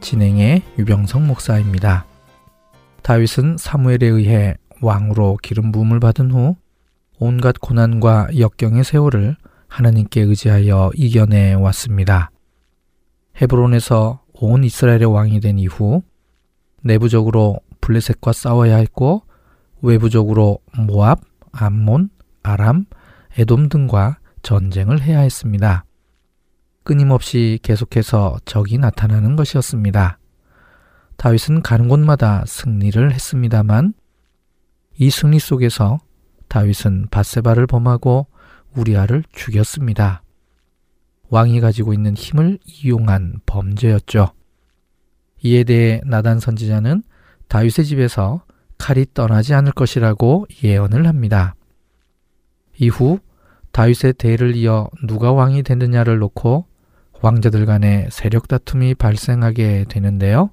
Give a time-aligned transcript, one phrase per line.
[0.00, 2.06] 진행의 유병성 목사입니다.
[3.02, 6.56] 다윗은 사무엘에 의해 왕으로 기름 부음을 받은 후
[7.18, 12.30] 온갖 고난과 역경의 세월을 하나님께 의지하여 이겨내 왔습니다.
[13.40, 16.02] 헤브론에서 온 이스라엘의 왕이 된 이후
[16.82, 19.22] 내부적으로 블레셋과 싸워야 했고
[19.82, 21.20] 외부적으로 모압,
[21.52, 22.10] 암몬,
[22.42, 22.86] 아람,
[23.36, 25.84] 에돔 등과 전쟁을 해야 했습니다.
[26.88, 30.18] 끊임없이 계속해서 적이 나타나는 것이었습니다.
[31.18, 33.92] 다윗은 가는 곳마다 승리를 했습니다만
[34.96, 35.98] 이 승리 속에서
[36.48, 38.26] 다윗은 바세바를 범하고
[38.74, 40.22] 우리아를 죽였습니다.
[41.28, 44.32] 왕이 가지고 있는 힘을 이용한 범죄였죠.
[45.42, 47.02] 이에 대해 나단 선지자는
[47.48, 48.46] 다윗의 집에서
[48.78, 51.54] 칼이 떠나지 않을 것이라고 예언을 합니다.
[52.78, 53.18] 이후
[53.72, 56.67] 다윗의 대를 이어 누가 왕이 되느냐를 놓고
[57.20, 60.50] 왕자들 간의 세력 다툼이 발생하게 되는데요.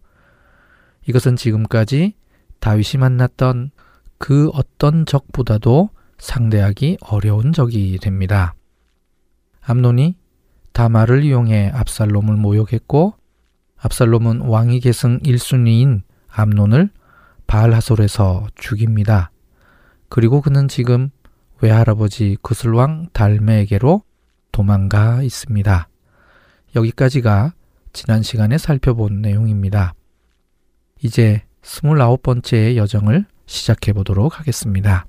[1.08, 2.16] 이것은 지금까지
[2.59, 3.72] 다윗이 만났던
[4.18, 8.56] 그 어떤 적보다도 상대하기 어려운 적이 됩니다.
[9.62, 10.18] 암논이
[10.74, 13.14] 다마를 이용해 압살롬을 모욕했고
[13.78, 16.90] 압살롬은 왕위 계승 1순위인 암논을
[17.48, 19.31] 바알하솔에서 죽입니다.
[20.09, 21.09] 그리고 그는 지금
[21.62, 24.02] 외할아버지 구슬왕 달메에게로
[24.52, 25.88] 도망가 있습니다.
[26.75, 27.53] 여기까지가
[27.94, 29.94] 지난 시간에 살펴본 내용입니다.
[31.02, 35.06] 이제 29번째의 여정을 시작해 보도록 하겠습니다.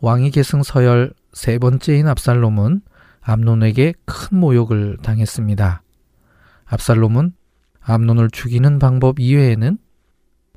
[0.00, 2.82] 왕위 계승 서열 세 번째인 압살롬은
[3.20, 5.82] 암논에게 큰 모욕을 당했습니다.
[6.64, 7.32] 압살롬은
[7.80, 9.78] 암논을 죽이는 방법 이외에는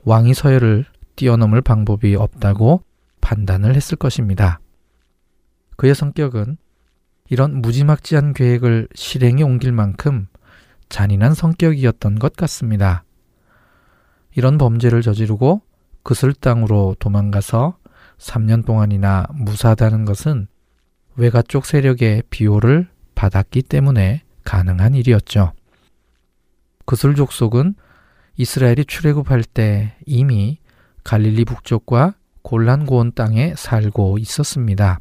[0.04, 0.86] 왕위 서열을
[1.16, 2.84] 뛰어넘을 방법이 없다고
[3.22, 4.60] 판단을 했을 것입니다.
[5.78, 6.58] 그의 성격은
[7.30, 10.28] 이런 무지막지한 계획을 실행에 옮길 만큼
[10.90, 13.04] 잔인한 성격이었던 것 같습니다.
[14.36, 15.62] 이런 범죄를 저지르고
[16.04, 17.78] 그슬 땅으로 도망가서
[18.18, 20.48] 3년 동안이나 무사하다는 것은
[21.16, 25.54] 외가 쪽 세력의 비호를 받았기 때문에 가능한 일이었죠.
[26.86, 27.76] 그슬 족속은
[28.38, 30.60] 이스라엘이 출애굽할 때 이미
[31.04, 35.00] 갈릴리 북쪽과 골란 고원 땅에 살고 있었습니다.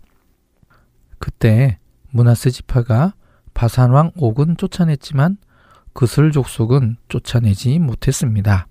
[1.19, 1.79] 그때
[2.14, 3.12] 문하세 지파가
[3.54, 5.36] 바산왕 옥은 쫓아냈지만
[5.94, 8.69] 그슬 족속은 쫓아내지 못했습니다.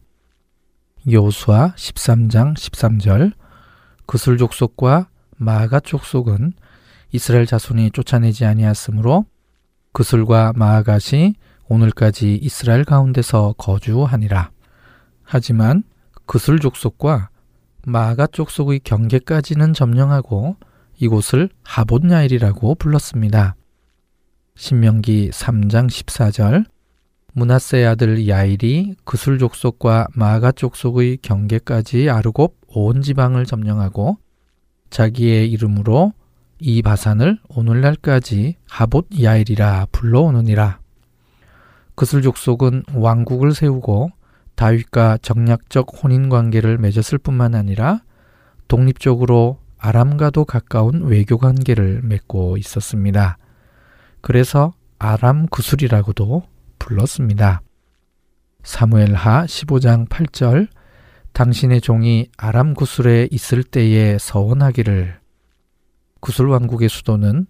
[1.12, 3.34] 여호수아 13장 13절
[4.06, 6.54] 그슬 족속과 마가 족속은
[7.12, 9.26] 이스라엘 자손이 쫓아내지 아니하므로
[9.92, 11.36] 그슬과 마아갓이
[11.68, 14.52] 오늘까지 이스라엘 가운데서 거주하니라.
[15.22, 15.84] 하지만
[16.26, 17.30] 그슬 족속과
[17.86, 20.56] 마아갓 족속의 경계까지는 점령하고
[21.00, 23.56] 이곳을 하봇야일이라고 불렀습니다.
[24.56, 26.66] 신명기 3장 14절
[27.34, 34.18] 문하세 아들 야일이 그술 족속과 마가 족속의 경계까지 아르곱 온 지방을 점령하고
[34.92, 36.14] 자기의 이름으로
[36.60, 40.80] 이 바산을 오늘날까지 하봇 야일이라 불러오느니라.
[41.96, 44.12] 그술 족속은 왕국을 세우고
[44.56, 48.02] 다윗과 정략적 혼인 관계를 맺었을 뿐만 아니라
[48.68, 53.38] 독립적으로 아람과도 가까운 외교 관계를 맺고 있었습니다.
[54.22, 56.44] 그래서 아람 구술이라고도
[56.80, 57.62] 불렀습니다.
[58.64, 60.70] 사무엘하 15장 8절
[61.34, 65.20] 당신의 종이 아람 구술에 있을 때에 서원하기를
[66.22, 67.48] 구술 왕국의 수도는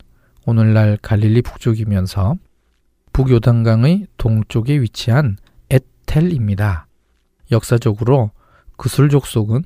[0.47, 2.37] 오늘날 갈릴리 북쪽이면서
[3.13, 5.37] 북요단강의 동쪽에 위치한
[5.69, 6.87] 에텔입니다.
[7.51, 8.31] 역사적으로
[8.75, 9.65] 구술 족속은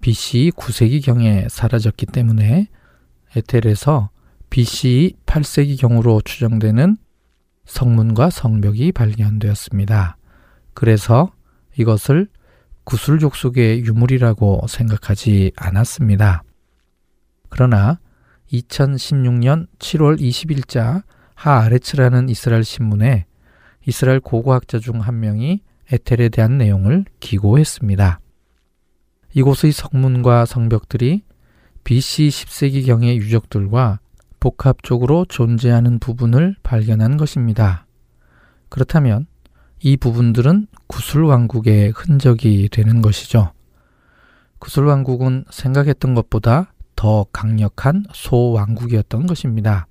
[0.00, 2.68] BC 9세기경에 사라졌기 때문에
[3.34, 4.10] 에텔에서
[4.50, 6.96] BC 8세기경으로 추정되는
[7.64, 10.16] 성문과 성벽이 발견되었습니다.
[10.74, 11.32] 그래서
[11.76, 12.28] 이것을
[12.84, 16.44] 구슬족속의 유물이라고 생각하지 않았습니다.
[17.48, 17.98] 그러나
[18.52, 21.02] 2016년 7월 20일자
[21.34, 23.26] 하아레츠라는 이스라엘 신문에
[23.86, 28.20] 이스라엘 고고학자 중 한 명이 에텔에 대한 내용을 기고했습니다.
[29.36, 31.22] 이곳의 성문과 성벽들이
[31.84, 34.00] BC 10세기경의 유적들과
[34.40, 37.84] 복합적으로 존재하는 부분을 발견한 것입니다.
[38.70, 39.26] 그렇다면
[39.80, 43.52] 이 부분들은 구슬왕국의 흔적이 되는 것이죠.
[44.58, 49.86] 구슬왕국은 생각했던 것보다 더 강력한 소왕국이었던 것입니다.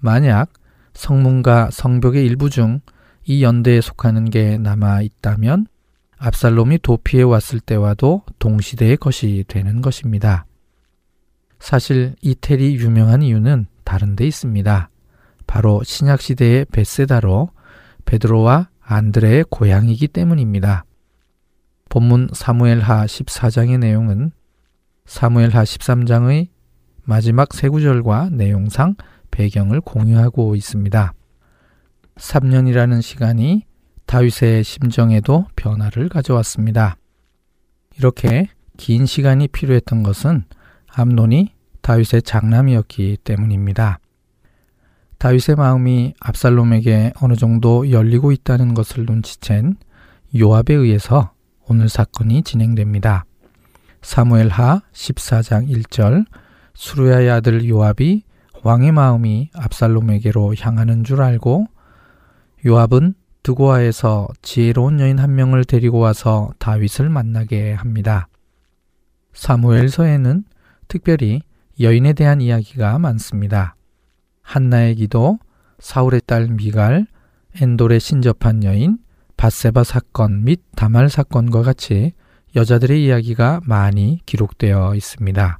[0.00, 0.52] 만약
[0.94, 2.80] 성문과 성벽의 일부 중
[3.24, 5.66] 이 연대에 속하는 게 남아 있다면
[6.24, 10.46] 압살롬이 도피해 왔을 때와도 동시대의 것이 되는 것입니다.
[11.58, 14.88] 사실 이텔이 유명한 이유는 다른 데 있습니다.
[15.48, 17.50] 바로 신약 시대의 베세다로
[18.04, 20.84] 베드로와 안드레의 고향이기 때문입니다.
[21.88, 24.30] 본문 사무엘하 14장의 내용은
[25.06, 26.50] 사무엘하 13장의
[27.02, 28.94] 마지막 세 구절과 내용상
[29.32, 31.14] 배경을 공유하고 있습니다.
[32.14, 33.64] 3년이라는 시간이
[34.12, 36.98] 다윗의 심정에도 변화를 가져왔습니다.
[37.96, 40.44] 이렇게 긴 시간이 필요했던 것은
[40.94, 44.00] 암논이 다윗의 장남이었기 때문입니다.
[45.16, 49.76] 다윗의 마음이 압살롬에게 어느 정도 열리고 있다는 것을 눈치챈
[50.38, 51.32] 요압에 의해서
[51.66, 53.24] 오늘 사건이 진행됩니다.
[54.02, 56.26] 사무엘하 14장 1절
[56.74, 58.24] 수루야의 아들 요압이
[58.62, 61.64] 왕의 마음이 압살롬에게로 향하는 줄 알고
[62.66, 68.28] 요압은 드고아에서 지혜로운 여인 한 명을 데리고 와서 다윗을 만나게 합니다.
[69.32, 70.44] 사무엘서에는
[70.88, 71.42] 특별히
[71.80, 73.74] 여인에 대한 이야기가 많습니다.
[74.42, 75.38] 한나의 기도,
[75.78, 77.06] 사울의 딸 미갈,
[77.60, 78.98] 엔돌에 신접한 여인,
[79.36, 82.12] 바세바 사건 및 다말 사건과 같이
[82.54, 85.58] 여자들의 이야기가 많이 기록되어 있습니다.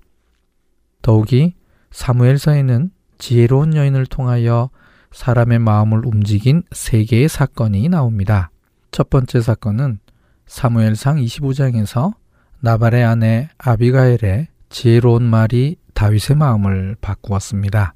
[1.00, 1.54] 더욱이
[1.90, 4.70] 사무엘서에는 지혜로운 여인을 통하여
[5.12, 8.50] 사람의 마음을 움직인 세 개의 사건이 나옵니다.
[8.90, 9.98] 첫 번째 사건은
[10.46, 12.14] 사무엘상 25장에서
[12.60, 17.94] 나발의 아내 아비가엘의 지혜로운 말이 다윗의 마음을 바꾸었습니다.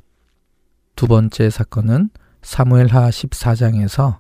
[0.95, 2.11] 두 번째 사건은
[2.43, 4.19] 사무엘하 14장에서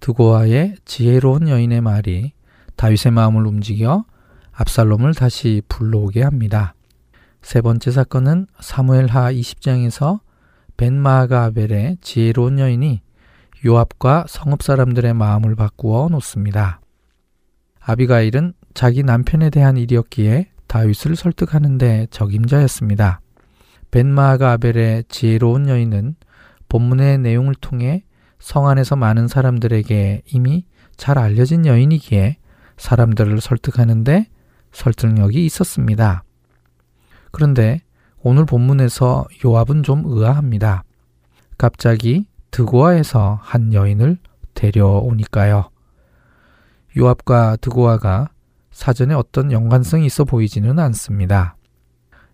[0.00, 2.32] 드고아의 지혜로운 여인의 말이
[2.76, 4.04] 다윗의 마음을 움직여
[4.52, 6.74] 압살롬을 다시 불러오게 합니다.
[7.40, 10.20] 세 번째 사건은 사무엘하 20장에서
[10.76, 13.02] 벤마아가 아벨의 지혜로운 여인이
[13.64, 16.80] 요압과 성읍 사람들의 마음을 바꾸어 놓습니다.
[17.80, 23.20] 아비가일은 자기 남편에 대한 일이었기에 다윗을 설득하는데 적임자였습니다.
[23.90, 26.16] 벤마아가 아벨의 지혜로운 여인은
[26.68, 28.04] 본문의 내용을 통해
[28.38, 30.64] 성 안에서 많은 사람들에게 이미
[30.96, 32.38] 잘 알려진 여인이기에
[32.78, 34.26] 사람들을 설득하는데
[34.72, 36.24] 설득력이 있었습니다.
[37.30, 37.82] 그런데
[38.24, 40.84] 오늘 본문에서 요압은 좀 의아합니다.
[41.58, 44.18] 갑자기 드고아에서 한 여인을
[44.54, 45.70] 데려오니까요.
[46.96, 48.28] 요압과 드고아가
[48.70, 51.56] 사전에 어떤 연관성이 있어 보이지는 않습니다.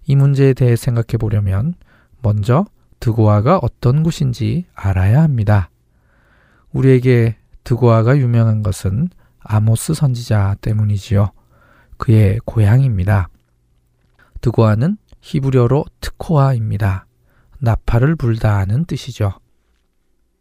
[0.06, 1.74] 이 문제에 대해 생각해 보려면
[2.20, 2.66] 먼저
[3.00, 5.70] 드고아가 어떤 곳인지 알아야 합니다.
[6.72, 9.08] 우리에게 드고아가 유명한 것은
[9.40, 11.30] 아모스 선지자 때문이지요.
[11.96, 13.28] 그의 고향입니다.
[14.42, 17.04] 드고아는 히브리어로 트코아입니다.
[17.58, 19.34] 나팔을 불다는 뜻이죠.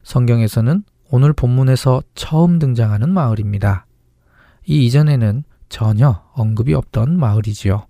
[0.03, 3.85] 성경에서는 오늘 본문에서 처음 등장하는 마을입니다.
[4.65, 7.85] 이 이전에는 전혀 언급이 없던 마을이지요.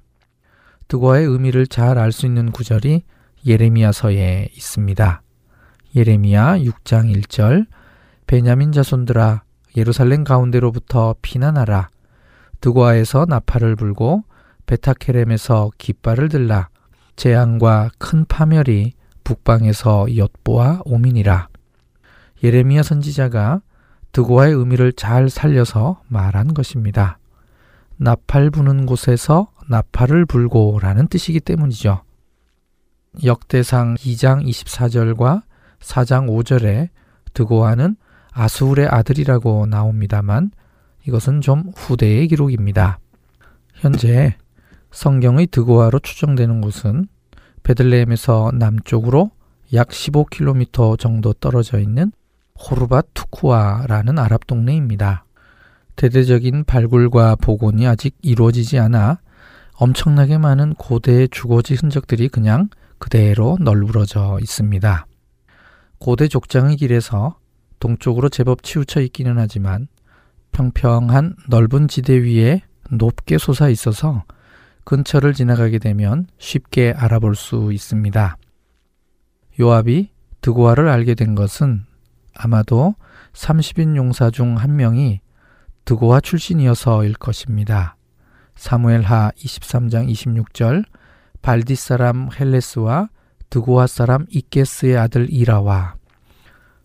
[0.88, 3.04] 드고아의 의미를 잘 알 수 있는 구절이
[3.46, 5.22] 예레미야서에 있습니다.
[5.96, 7.68] 예레미야 6장 1절
[8.26, 9.44] 베냐민 자손들아
[9.76, 11.90] 예루살렘 가운데로부터 피난하라
[12.60, 14.24] 드고아에서 나팔을 불고
[14.66, 16.70] 베타케렘에서 깃발을 들라
[17.18, 18.94] 재앙과 큰 파멸이
[19.24, 21.50] 북방에서 엿보아 오민이라
[22.44, 23.62] 예레미야 선지자가
[24.14, 27.20] 드고아의 의미를 잘 살려서 말한 것입니다.
[27.98, 32.04] 나팔 부는 곳에서 나팔을 불고라는 뜻이기 때문이죠.
[33.24, 35.44] 역대상 2장 24절과
[35.80, 36.90] 4장 5절에
[37.34, 37.98] 드고아는
[38.32, 40.52] 아수울의 아들이라고 나옵니다만
[41.08, 43.00] 이것은 좀 후대의 기록입니다.
[43.74, 44.36] 현재
[44.92, 47.08] 성경의 드고아로 추정되는 곳은
[47.64, 49.32] 베들레헴에서 남쪽으로
[49.74, 52.12] 약 15km 정도 떨어져 있는
[52.58, 55.26] 호르바 투쿠아라는 아랍 동네입니다.
[55.96, 59.20] 대대적인 발굴과 복원이 아직 이루어지지 않아
[59.76, 65.06] 엄청나게 많은 고대의 주거지 흔적들이 그냥 그대로 널브러져 있습니다.
[66.00, 67.38] 고대 족장의 길에서
[67.80, 69.88] 동쪽으로 제법 치우쳐 있기는 하지만
[70.52, 74.24] 평평한 넓은 지대 위에 높게 솟아 있어서
[74.88, 78.38] 근처를 지나가게 되면 쉽게 알아볼 수 있습니다.
[79.60, 81.84] 요압이 드고아를 알게 된 것은
[82.34, 82.96] 아마도
[83.34, 85.20] 30인 용사 중 한 명이
[85.84, 87.98] 드고아 출신이어서일 것입니다.
[88.56, 90.86] 사무엘하 23장 26절
[91.42, 93.10] 발디 사람 헬레스와
[93.50, 95.96] 드고아 사람 이케스의 아들 이라와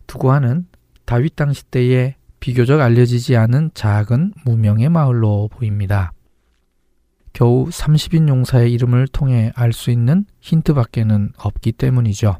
[0.09, 0.67] 두고아는
[1.05, 6.13] 다윗 당시 때에 비교적 알려지지 않은 작은 무명의 마을로 보입니다.
[7.33, 12.37] 겨우 30인 용사의 이름을 통해 알 수 있는 힌트밖에는 없기 때문이죠.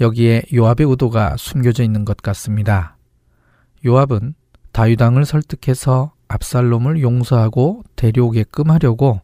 [0.00, 2.96] 여기에 요압의 의도가 숨겨져 있는 것 같습니다.
[3.84, 4.34] 요압은
[4.72, 9.20] 다윗 왕을 설득해서 압살롬을 용서하고 데려오게끔 하려고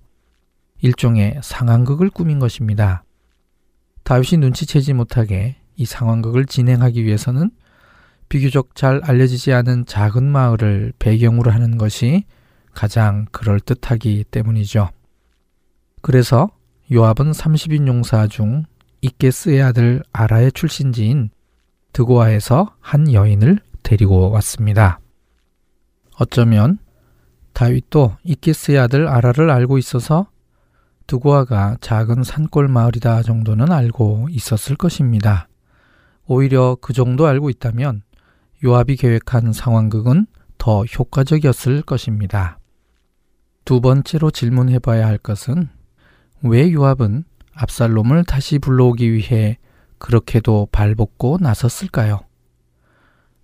[0.81, 3.05] 일종의 상황극을 꾸민 것입니다.
[4.05, 7.51] 다윗이 눈치채지 못하게 이 상황극을 진행하기 위해서는
[8.29, 12.25] 비교적 잘 알려지지 않은 작은 마을을 배경으로 하는 것이
[12.75, 14.91] 가장 그럴듯하기 때문이죠.
[16.01, 16.51] 그래서
[16.93, 18.65] 요압은 30인 용사 중
[19.01, 21.31] 이케스의 아들 아라의 출신지인
[21.93, 25.01] 드고아에서 한 여인을 데리고 왔습니다.
[26.19, 26.79] 어쩌면
[27.53, 30.29] 다윗도 이케스의 아들 아라를 알고 있어서
[31.07, 35.49] 드고아가 작은 산골 마을이다 정도는 알고 있었을 것입니다.
[36.27, 38.03] 오히려 그 정도 알고 있다면
[38.65, 40.27] 요압이 계획한 상황극은
[40.57, 42.59] 더 효과적이었을 것입니다.
[43.65, 45.69] 두 번째로 질문해 봐야 할 것은
[46.43, 49.59] 왜 요압은 압살롬을 다시 불러오기 위해
[49.99, 52.21] 그렇게도 발벗고 나섰을까요?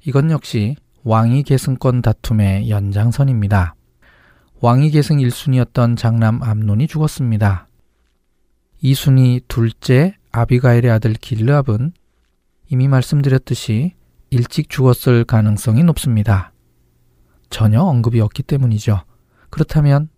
[0.04, 3.76] 이건 역시 왕위 계승권 다툼의 연장선입니다.
[4.60, 7.68] 왕위 계승 1순위였던 장남 암논이 죽었습니다.
[8.82, 11.92] 2순위 둘째 아비가일의 아들 길르압은
[12.70, 13.94] 이미 말씀드렸듯이
[14.30, 16.52] 일찍 죽었을 가능성이 높습니다.
[17.50, 19.02] 전혀 언급이 없기 때문이죠.
[19.50, 20.08] 그렇다면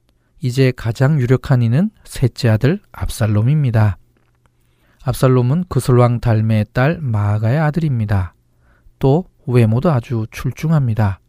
[0.41, 3.99] 이제 가장 유력한 이는 셋째 아들 압살롬입니다.
[5.05, 8.35] 압살롬은 그슬왕 달메의 딸 마아가의 아들입니다.
[8.99, 11.21] 또 외모도 아주 출중합니다.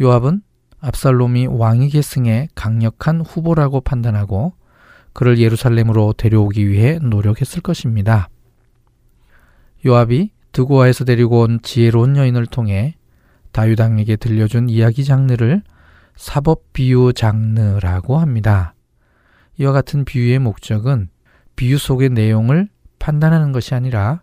[0.00, 0.42] 요압은
[0.80, 4.54] 압살롬이 왕위 계승에 강력한 후보라고 판단하고
[5.12, 8.28] 그를 예루살렘으로 데려오기 위해 노력했을 것입니다.
[9.86, 12.96] 요압이 드고아에서 데리고 온 지혜로운 여인을 통해
[13.52, 15.62] 다윗 왕에게 들려준 이야기 장르를
[16.16, 18.74] 사법 비유 장르라고 합니다.
[19.58, 21.08] 이와 같은 비유의 목적은
[21.56, 22.68] 비유 속의 내용을
[22.98, 24.22] 판단하는 것이 아니라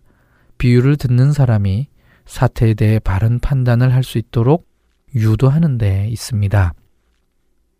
[0.58, 1.88] 비유를 듣는 사람이
[2.24, 4.68] 사태에 대해 바른 판단을 할 수 있도록
[5.14, 6.72] 유도하는 데 있습니다.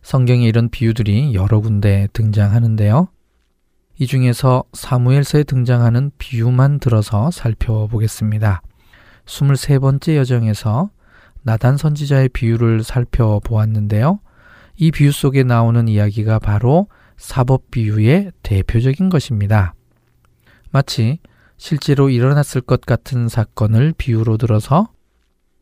[0.03, 3.09] 성경에 이런 비유들이 여러 군데 등장하는데요.
[3.99, 8.63] 이 중에서 사무엘서에 등장하는 비유만 들어서 살펴보겠습니다.
[9.27, 10.91] 23번째 여정에서
[11.43, 14.21] 나단 선지자의 비유를 살펴보았는데요.
[14.77, 19.75] 이 비유 속에 나오는 이야기가 바로 사법 비유의 대표적인 것입니다.
[20.71, 21.19] 마치
[21.57, 24.89] 실제로 일어났을 것 같은 사건을 비유로 들어서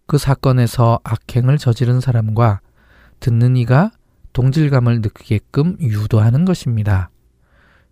[0.07, 2.61] 그 사건에서 악행을 저지른 사람과
[3.21, 3.91] 듣는 이가
[4.33, 7.11] 동질감을 느끼게끔 유도하는 것입니다.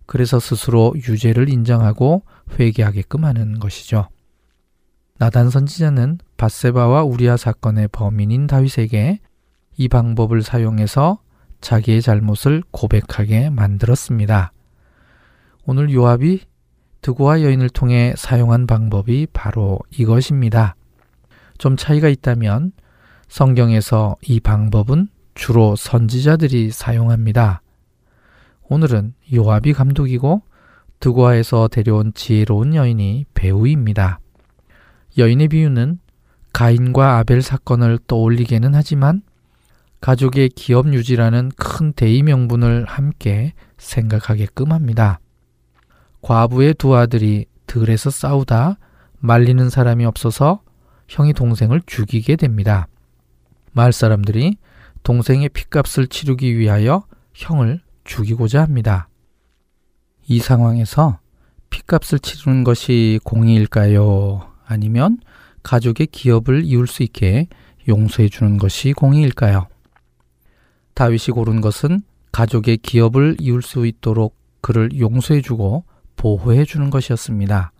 [0.05, 2.23] 그래서 스스로 유죄를 인정하고
[2.59, 4.09] 회개하게끔 하는 것이죠.
[5.19, 9.19] 나단 선지자는 바세바와 우리아 사건의 범인인 다윗에게
[9.75, 11.19] 이 방법을 사용해서
[11.59, 14.53] 자기의 잘못을 고백하게 만들었습니다.
[15.65, 16.39] 오늘 요압이
[17.01, 20.75] 드고와 여인을 통해 사용한 방법이 바로 이것입니다.
[21.57, 22.71] 좀 차이가 있다면
[23.27, 27.61] 성경에서 이 방법은 주로 선지자들이 사용합니다.
[28.69, 30.43] 오늘은 요압이 감독이고
[31.01, 34.19] 드고아에서 데려온 지혜로운 여인이 배우입니다.
[35.19, 35.99] 여인의 비유는
[36.53, 39.21] 가인과 아벨 사건을 떠올리게는 하지만
[40.01, 45.19] 가족의 기업 유지라는 큰 대의 명분을 함께 생각하게끔 합니다.
[46.21, 48.77] 과부의 두 아들이 들에서 싸우다
[49.19, 50.61] 말리는 사람이 없어서
[51.07, 52.87] 형이 동생을 죽이게 됩니다.
[53.73, 54.57] 마을 사람들이
[55.03, 59.07] 동생의 핏값을 치르기 위하여 형을 죽이고자 합니다.
[60.27, 61.19] 이 상황에서
[61.69, 64.49] 핏값을 치르는 것이 공의일까요?
[64.69, 65.17] 아니면
[65.63, 67.47] 가족의 기업을 이을 수 있게
[67.87, 69.67] 용서해 주는 것이 공의일까요?
[70.93, 75.83] 다윗이 고른 것은 가족의 기업을 이을 수 있도록 그를 용서해 주고
[76.15, 77.71] 보호해 주는 것이었습니다.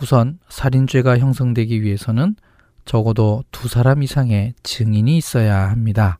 [0.00, 2.36] 우선 살인죄가 형성되기 위해서는
[2.84, 6.18] 적어도 두 사람 이상의 증인이 있어야 합니다.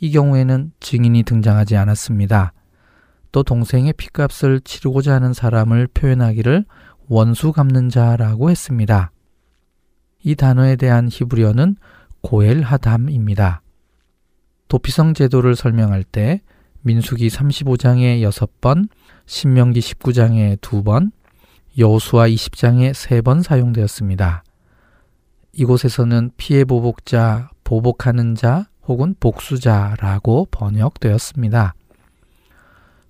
[0.00, 2.52] 이 경우에는 증인이 등장하지 않았습니다.
[3.32, 6.64] 또 동생의 피값을 치르고자 하는 사람을 표현하기를
[7.08, 9.10] 원수 갚는 자라고 했습니다.
[10.22, 11.76] 이 단어에 대한 히브리어는
[12.20, 13.62] 고엘하담입니다.
[14.68, 16.42] 도피성 제도를 설명할 때
[16.82, 18.88] 민수기 35장에 6번,
[19.26, 21.10] 신명기 19장에 2번,
[21.78, 24.44] 여호수아 20장에 3번 사용되었습니다.
[25.52, 31.74] 이곳에서는 피해 보복자, 보복하는 자 혹은 복수자라고 번역되었습니다.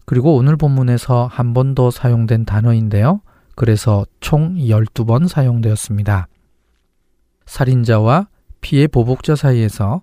[0.05, 3.21] 그리고 오늘 본문에서 한 번 더 사용된 단어인데요.
[3.59, 6.29] 그래서 총 12번 사용되었습니다.
[7.47, 8.29] 살인자와
[8.61, 10.03] 피해 보복자 사이에서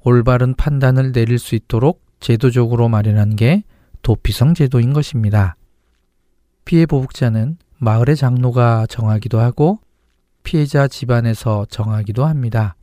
[0.00, 3.62] 올바른 판단을 내릴 수 있도록 제도적으로 마련한 게
[4.02, 5.54] 도피성 제도인 것입니다.
[6.64, 9.78] 피해 보복자는 마을의 장로가 정하기도 하고
[10.42, 12.74] 피해자 집안에서 정하기도 합니다.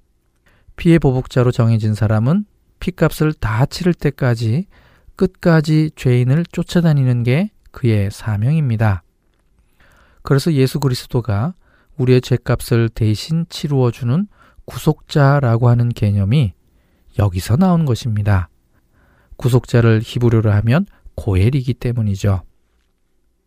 [0.78, 2.46] 피해 보복자로 정해진 사람은
[2.80, 4.68] 피값을 다 치를 때까지
[5.18, 9.02] 끝까지 죄인을 쫓아다니는 게 그의 사명입니다.
[10.26, 11.54] 그래서 예수 그리스도가
[11.98, 14.28] 우리의 죄값을 대신 치루어 주는
[14.66, 16.54] 구속자라고 하는 개념이
[17.20, 18.50] 여기서 나온 것입니다.
[19.38, 22.42] 구속자를 히브리어로 하면 고엘이기 때문이죠.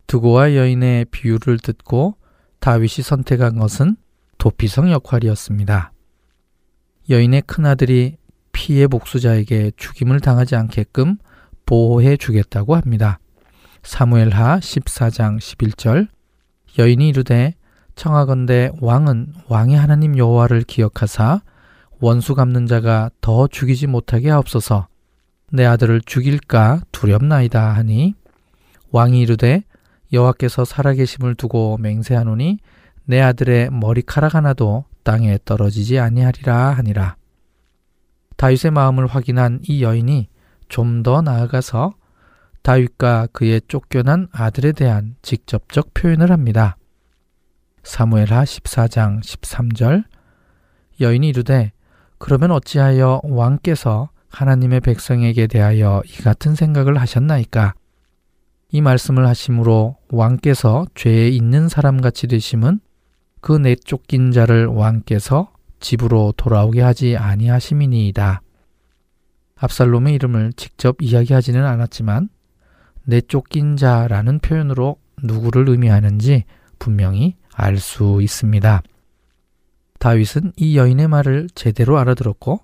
[0.07, 2.15] 두고와 여인의 비유를 듣고
[2.61, 3.97] 다윗이 선택한 것은
[4.37, 5.91] 도피성 역할이었습니다.
[7.09, 8.15] 여인의 큰아들이
[8.53, 11.17] 피해 복수자에게 죽임을 당하지 않게끔
[11.65, 13.19] 보호해 주겠다고 합니다.
[13.83, 16.07] 사무엘하 14장 11절
[16.77, 17.55] 여인이 이르되
[17.95, 21.41] 청하건대 왕은 왕의 하나님 여호와를 기억하사
[21.99, 24.87] 원수 갚는 자가 더 죽이지 못하게 하옵소서
[25.51, 28.13] 내 아들을 죽일까 두렵나이다 하니
[28.91, 29.63] 왕이 이르되
[30.13, 32.59] 여호와께서 살아계심을 두고 맹세하노니
[33.05, 37.15] 내 아들의 머리카락 하나도 땅에 떨어지지 아니하리라 하니라.
[38.37, 40.29] 다윗의 마음을 확인한 이 여인이
[40.67, 41.93] 좀 더 나아가서
[42.61, 46.77] 다윗과 그의 쫓겨난 아들에 대한 직접적 표현을 합니다.
[47.83, 50.03] 사무엘하 14장 13절
[51.01, 51.71] 여인이 이르되
[52.17, 57.73] 그러면 어찌하여 왕께서 하나님의 백성에게 대하여 이 같은 생각을 하셨나이까?
[58.71, 62.79] 이 말씀을 하심으로 왕께서 죄에 있는 사람 같이 되심은
[63.41, 68.41] 그 내쫓긴 자를 왕께서 집으로 돌아오게 하지 아니하심이니이다.
[69.55, 72.29] 압살롬의 이름을 직접 이야기하지는 않았지만
[73.09, 76.45] 내쫓긴 자라는 표현으로 누구를 의미하는지
[76.77, 78.81] 분명히 알 수 있습니다.
[79.99, 82.61] 다윗은 이 여인의 말을 제대로 알아들었고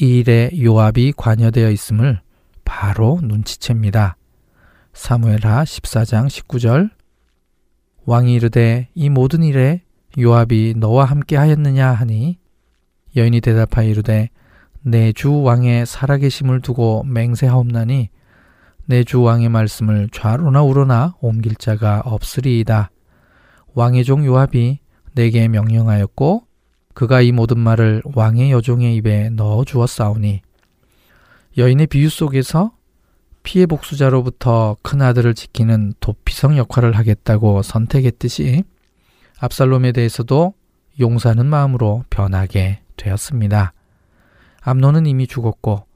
[0.00, 2.20] 이 일에 요압이 관여되어 있음을
[2.64, 4.16] 바로 눈치챕니다.
[4.94, 6.90] 사무엘하 14장 19절
[8.06, 9.82] 왕이 이르되 이 모든 일에
[10.18, 12.38] 요압이 너와 함께 하였느냐 하니
[13.16, 14.30] 여인이 대답하여 이르되
[14.82, 18.10] 내 주 왕의 살아계심을 두고 맹세하옵나니
[18.86, 22.90] 내 주 왕의 말씀을 좌로나 우로나 옮길 자가 없으리이다.
[23.74, 24.78] 왕의 종 요압이
[25.14, 26.44] 내게 명령하였고
[26.92, 30.42] 그가 이 모든 말을 왕의 여종의 입에 넣어 주었사오니
[31.56, 32.72] 여인의 비유 속에서
[33.42, 38.64] 피해 복수자로부터 큰 아들을 지키는 도피성 역할을 하겠다고 선택했듯이
[39.38, 40.54] 압살롬에 대해서도
[41.00, 43.72] 용서하는 마음으로 변하게 되었습니다.
[44.62, 45.86] 암론은 이미 죽었고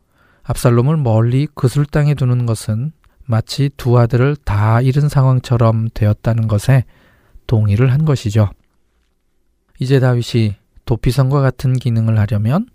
[0.49, 2.93] 압살롬을 멀리 그술 땅에 두는 것은
[3.27, 6.85] 마치 두 아들을 다 잃은 상황처럼 되었다는 것에
[7.47, 8.49] 동의를 한 것이죠.
[9.79, 10.57] 이제 다윗이
[10.87, 12.67] 도피성과 같은 기능을 하려면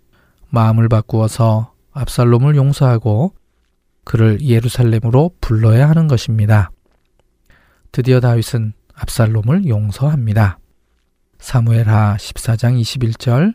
[0.50, 3.34] 마음을 바꾸어서 압살롬을 용서하고
[4.04, 6.70] 그를 예루살렘으로 불러야 하는 것입니다.
[7.90, 10.58] 드디어 다윗은 압살롬을 용서합니다.
[11.40, 13.54] 사무엘하 14장 21절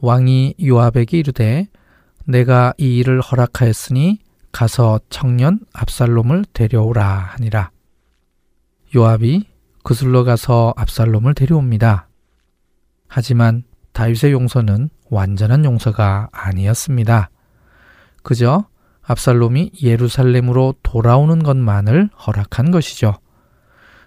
[0.00, 1.68] 왕이 요압에게 이르되
[2.24, 4.18] 내가 이 일을 허락하였으니
[4.52, 7.70] 가서 청년 압살롬을 데려오라 하니라.
[8.94, 9.46] 요압이
[9.82, 12.08] 그슬러 가서 압살롬을 데려옵니다.
[13.08, 17.30] 하지만 다윗의 용서는 완전한 용서가 아니었습니다.
[18.22, 18.66] 그저
[19.02, 23.14] 압살롬이 예루살렘으로 돌아오는 것만을 허락한 것이죠.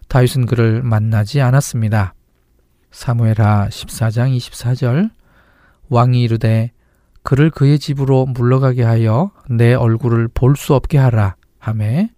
[0.08, 2.13] 다윗은 그를 만나지 않았습니다.
[2.91, 5.12] 사무엘하 14장 24절
[5.89, 6.71] 왕이 이르되
[7.25, 12.11] 그를 그의 집으로 물러가게 하여 내 얼굴을 볼 수 없게 하라 하매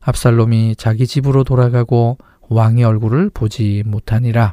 [0.00, 2.18] 압살롬이 자기 집으로 돌아가고
[2.50, 4.52] 왕의 얼굴을 보지 못하니라.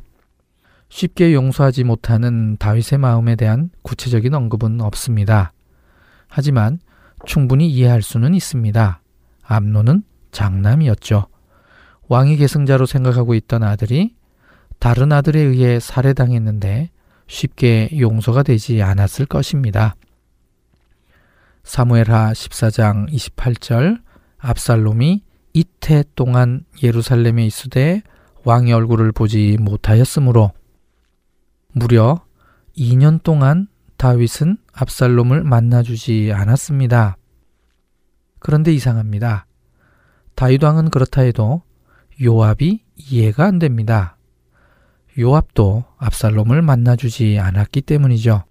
[0.87, 5.51] 쉽게 용서하지 못하는 다윗의 마음에 대한 구체적인 언급은 없습니다.
[6.29, 6.79] 하지만
[7.25, 9.01] 충분히 이해할 수는 있습니다.
[9.43, 11.27] 암노는 장남이었죠.
[12.07, 14.15] 왕이 계승자로 생각하고 있던 아들이
[14.79, 16.91] 다른 아들에 의해 살해당했는데
[17.31, 19.95] 쉽게 용서가 되지 않았을 것입니다.
[21.63, 24.01] 사무엘하 14장 28절
[24.37, 28.03] 압살롬이 이태 동안 예루살렘에 있으되
[28.43, 30.51] 왕의 얼굴을 보지 못하였으므로
[31.71, 32.25] 무려
[32.77, 37.17] 2년 동안 다윗은 압살롬을 만나주지 않았습니다.
[38.39, 39.45] 그런데 이상합니다.
[40.35, 41.61] 다윗 왕은 그렇다 해도
[42.21, 44.17] 요압이 이해가 안 됩니다.
[45.19, 48.43] 요압도 압살롬을 만나주지 않았기 때문이죠.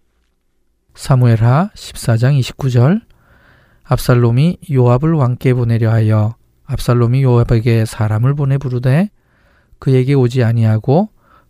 [0.94, 3.00] 사무엘하 14장 29절
[3.84, 6.34] 압살롬이 요압을 왕께 보내려 하여
[6.66, 9.10] 압살롬이 요압에게 사람을 보내 부르되
[9.78, 11.08] 그에게 오지 아니하고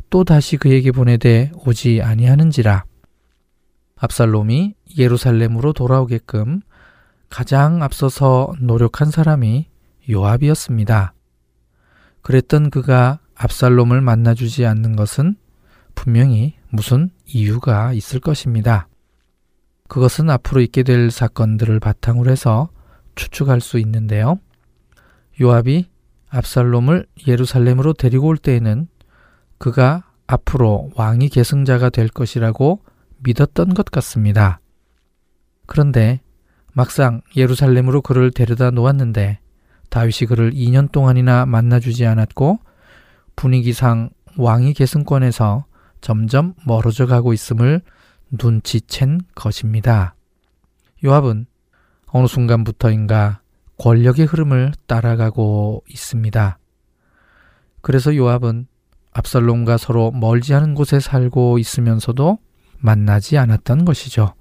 [0.09, 2.85] 또 다시 그에게 보내되 오지 아니하는지라
[3.97, 6.63] 압살롬이 예루살렘으로 돌아오게끔
[7.29, 9.69] 가장 앞서서 노력한 사람이
[10.09, 11.13] 요압이었습니다.
[12.23, 15.35] 그랬던 그가 압살롬을 만나주지 않는 것은
[15.95, 18.87] 분명히 무슨 이유가 있을 것입니다.
[19.89, 22.69] 그것은 앞으로 있게 될 사건들을 바탕으로 해서
[23.15, 24.39] 추측할 수 있는데요.
[25.41, 25.87] 요압이
[26.29, 28.89] 압살롬을 예루살렘으로 데리고 올 때에는
[29.57, 32.83] 그가 앞으로 왕이 계승자가 될 것이라고
[33.21, 34.61] 믿었던 것 같습니다.
[35.65, 36.21] 그런데
[36.75, 39.41] 막상 예루살렘으로 그를 데려다 놓았는데
[39.89, 42.61] 다윗이 그를 2년 동안이나 만나주지 않았고
[43.37, 45.65] 분위기상 왕이 계승권에서
[46.01, 47.83] 점점 멀어져 가고 있음을
[48.33, 50.15] 눈치챈 것입니다.
[51.05, 51.47] 요압은
[52.07, 53.41] 어느 순간부터인가
[53.79, 56.59] 권력의 흐름을 따라가고 있습니다.
[57.81, 58.67] 그래서 요압은
[59.13, 62.39] 압살롬과 서로 멀지 않은 곳에 살고 있으면서도
[62.79, 64.35] 만나지 않았던 것이죠.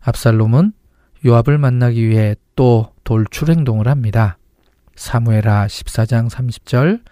[0.00, 0.72] 압살롬은
[1.26, 4.38] 요압을 만나기 위해 또 돌출 행동을 합니다.
[4.96, 7.02] 사무에라 14장 30절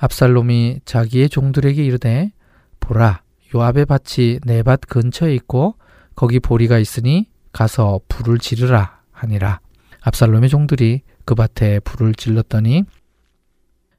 [0.00, 2.32] 압살롬이 자기의 종들에게 이르되
[2.80, 3.22] 보라
[3.54, 5.76] 요압의 밭이 내 밭 근처에 있고
[6.14, 9.60] 거기 보리가 있으니 가서 불을 지르라 하니라.
[10.00, 12.84] 압살롬의 종들이 그 밭에 불을 질렀더니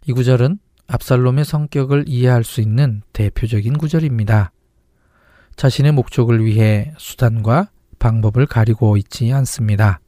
[0.07, 4.51] 이 구절은 압살롬의 성격을 이해할 수 있는 대표적인 구절입니다.
[5.55, 9.99] 자신의 목적을 위해 수단과 방법을 가리고 있지 않습니다.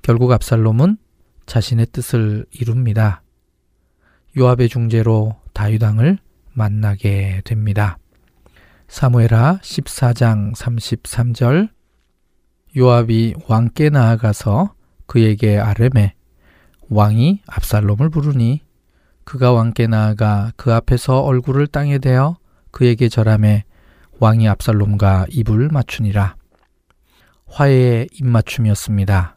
[0.00, 0.96] 결국 압살롬은
[1.44, 3.22] 자신의 뜻을 이룹니다.
[4.36, 6.18] 요압의 중재로 다윗왕을
[6.52, 7.98] 만나게 됩니다.
[8.88, 11.70] 사무엘하 14장 33절
[12.76, 14.74] 요압이 왕께 나아가서
[15.06, 16.14] 그에게 아뢰매
[16.88, 18.62] 왕이 압살롬을 부르니
[19.24, 22.36] 그가 왕께 나아가 그 앞에서 얼굴을 땅에 대어
[22.70, 23.64] 그에게 절함해
[24.20, 26.36] 왕이 압살롬과 입을 맞추니라.
[27.46, 29.36] 화해의 입맞춤이었습니다.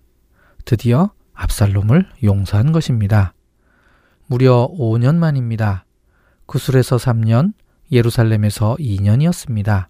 [0.65, 3.33] 드디어 압살롬을 용서한 것입니다.
[4.29, 5.85] 무려 5년 만입니다.
[6.45, 7.53] 구술에서 3년,
[7.91, 9.87] 예루살렘에서 2년이었습니다.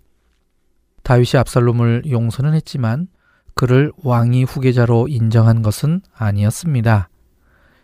[1.04, 3.10] 다윗이 압살롬을 용서는 했지만
[3.54, 7.10] 그를 왕위 후계자로 인정한 것은 아니었습니다.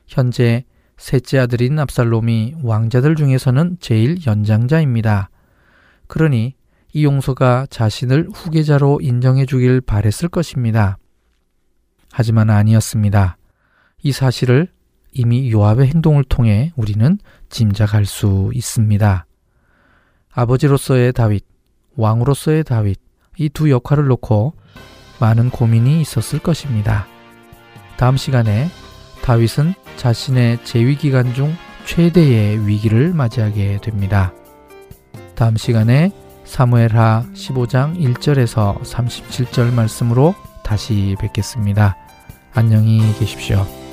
[0.08, 0.63] 현재
[0.96, 5.30] 셋째 아들인 압살롬이 왕자들 중에서는 제일 연장자입니다.
[6.08, 6.56] 그러니
[6.94, 10.98] 이 용서가 자신을 후계자로 인정해 주길 바랬을 것입니다.
[12.13, 13.36] 하지만 아니었습니다.
[14.04, 14.70] 이 사실을
[15.15, 17.17] 이미 요압의 행동을 통해 우리는
[17.49, 19.25] 짐작할 수 있습니다.
[20.32, 21.45] 아버지로서의 다윗,
[21.95, 22.99] 왕으로서의 다윗,
[23.38, 24.54] 이 두 역할을 놓고
[25.19, 27.08] 많은 고민이 있었을 것입니다.
[27.97, 28.69] 다음 시간에
[29.23, 31.54] 다윗은 자신의 재위 기간 중
[31.86, 34.34] 최대의 위기를 맞이하게 됩니다.
[35.36, 36.12] 다음 시간에
[36.43, 41.95] 사무엘하 15장 1절에서 37절 말씀으로 다시 뵙겠습니다.
[42.54, 43.85] 안녕히 계십시오.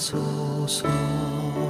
[0.00, 1.69] 주는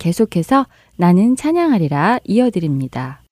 [0.00, 3.22] 계속해서 나는 찬양하리라 이어드립니다.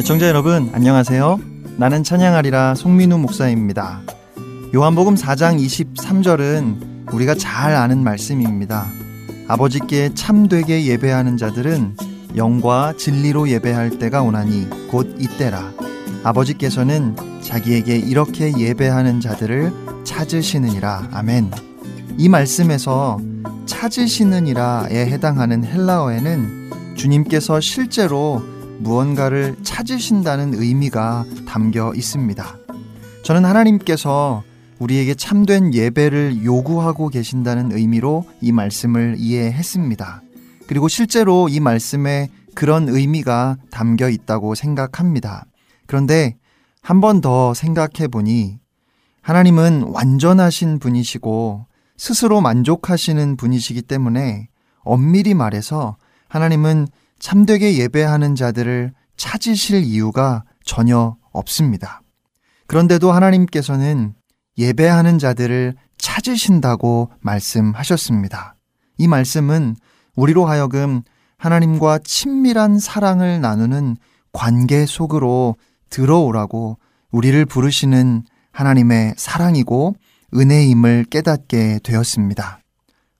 [0.00, 1.38] 애청자 여러분 안녕하세요.
[1.76, 4.00] 나는 찬양하리라 송민우 목사입니다.
[4.74, 8.86] 요한복음 4장 23절은 우리가 잘 아는 말씀입니다.
[9.46, 11.96] 아버지께 참되게 예배하는 자들은
[12.36, 15.74] 영과 진리로 예배할 때가 오나니 곧 이때라.
[16.24, 21.08] 아버지께서는 자기에게 이렇게 예배하는 자들을 찾으시느니라.
[21.12, 21.50] 아멘.
[22.18, 23.18] 이 말씀에서
[23.66, 28.42] 찾으시느니라에 해당하는 헬라어에는 주님께서 실제로
[28.80, 32.56] 무언가를 찾으신다는 의미가 담겨 있습니다.
[33.22, 34.42] 저는 하나님께서
[34.78, 40.22] 우리에게 참된 예배를 요구하고 계신다는 의미로 이 말씀을 이해했습니다.
[40.66, 45.44] 그리고 실제로 이 말씀에 그런 의미가 담겨 있다고 생각합니다.
[45.86, 46.36] 그런데
[46.82, 48.58] 한 번 더 생각해 보니
[49.24, 54.48] 하나님은 완전하신 분이시고 스스로 만족하시는 분이시기 때문에
[54.80, 55.96] 엄밀히 말해서
[56.28, 62.02] 하나님은 참되게 예배하는 자들을 찾으실 이유가 전혀 없습니다.
[62.66, 64.12] 그런데도 하나님께서는
[64.58, 68.56] 예배하는 자들을 찾으신다고 말씀하셨습니다.
[68.98, 69.74] 이 말씀은
[70.16, 71.00] 우리로 하여금
[71.38, 73.96] 하나님과 친밀한 사랑을 나누는
[74.34, 75.56] 관계 속으로
[75.88, 76.78] 들어오라고
[77.10, 79.96] 우리를 부르시는 하나님의 사랑이고
[80.32, 82.60] 은혜임을 깨닫게 되었습니다.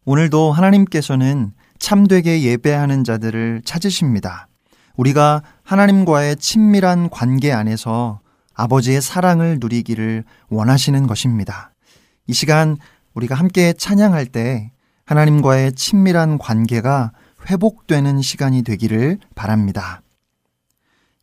[0.04, 4.48] 오늘도 하나님께서는 참되게 예배하는 자들을 찾으십니다.
[4.96, 8.20] 우리가 하나님과의 친밀한 관계 안에서
[8.54, 11.72] 아버지의 사랑을 누리기를 원하시는 것입니다.
[12.28, 12.76] 이 시간
[13.14, 14.70] 우리가 함께 찬양할 때
[15.04, 17.12] 하나님과의 친밀한 관계가
[17.50, 20.00] 회복되는 시간이 되기를 바랍니다.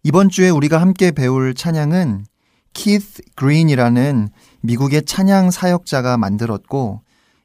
[0.03, 2.25] 이번 주에 우리가 함께 배울 찬양은
[2.73, 4.29] 키스 그린이라는
[4.61, 7.01] 미국의 찬양 사역자가 만들었고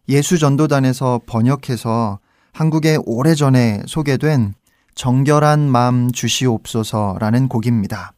[0.09, 2.21] 예수 전도단에서 번역해서
[2.53, 4.55] 한국에 오래전에 소개된
[4.95, 8.13] 정결한 마음 주시옵소서라는 곡입니다.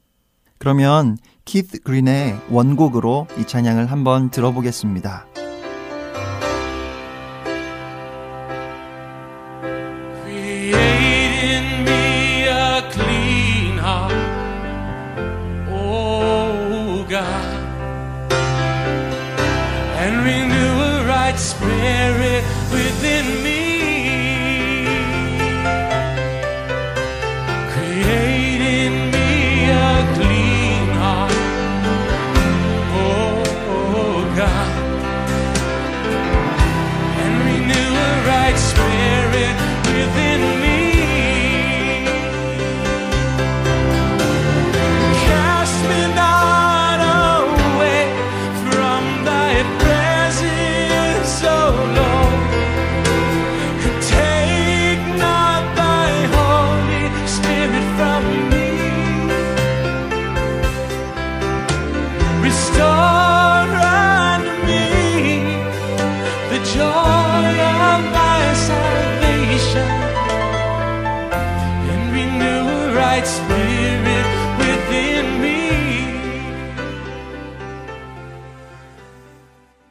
[0.58, 5.26] 그러면 키스 그린의 원곡으로 이 찬양을 한번 들어보겠습니다.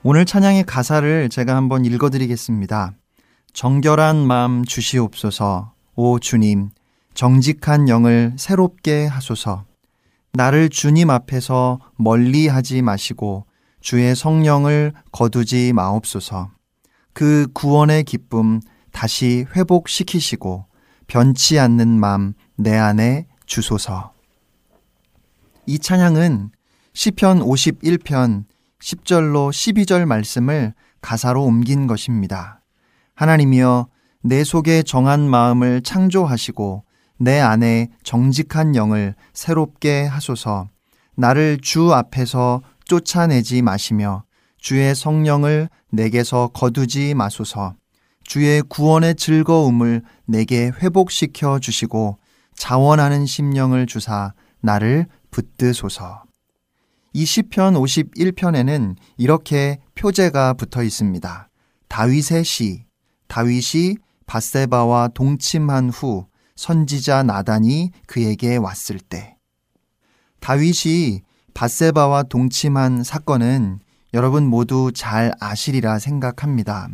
[0.09, 2.93] 오늘 찬양의 가사를 제가 한번 읽어드리겠습니다.
[3.51, 6.69] 정결한 마음 주시옵소서, 오 주님,
[7.13, 9.65] 정직한 영을 새롭게 하소서.
[10.31, 13.47] 나를 주님 앞에서 멀리 하지 마시고
[13.81, 16.51] 주의 성령을 거두지 마옵소서.
[17.11, 18.61] 그 구원의 기쁨
[18.93, 20.67] 다시 회복시키시고
[21.07, 24.13] 변치 않는 마음 내 안에 주소서.
[25.65, 26.51] 이 찬양은
[26.93, 28.45] 시편 51편
[28.81, 32.61] 10절로 12절 말씀을 가사로 옮긴 것입니다.
[33.15, 33.87] 하나님이여
[34.23, 36.83] 내 속에 정한 마음을 창조하시고
[37.19, 40.69] 내 안에 정직한 영을 새롭게 하소서
[41.15, 44.23] 나를 주 앞에서 쫓아내지 마시며
[44.57, 47.73] 주의 성령을 내게서 거두지 마소서
[48.23, 52.19] 주의 구원의 즐거움을 내게 회복시켜 주시고
[52.55, 56.26] 자원하는 심령을 주사 나를 붙드소서.
[57.13, 61.49] 이 시편 51편에는 이렇게 표제가 붙어 있습니다.
[61.87, 62.85] 다윗의 시,
[63.27, 69.37] 다윗이 바세바와 동침한 후 선지자 나단이 그에게 왔을 때.
[70.39, 71.21] 다윗이
[71.53, 73.79] 바세바와 동침한 사건은
[74.13, 76.89] 여러분 모두 잘 아시리라 생각합니다.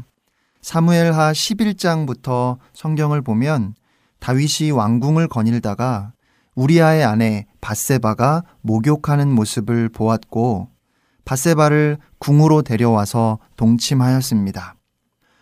[0.61, 3.75] 사무엘하 11장부터 성경을 보면
[4.19, 6.13] 다윗이 왕궁을 거닐다가
[6.55, 10.69] 우리아의 아내 바세바가 목욕하는 모습을 보았고
[11.25, 14.75] 바세바를 궁으로 데려와서 동침하였습니다.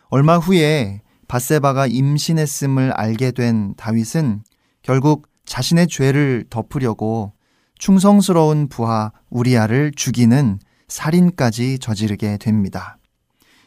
[0.10, 4.44] 얼마 후에 바세바가 임신했음을 알게 된 다윗은
[4.84, 7.34] 결국 자신의 죄를 덮으려고
[7.78, 12.98] 충성스러운 부하 우리아를 죽이는 살인까지 저지르게 됩니다.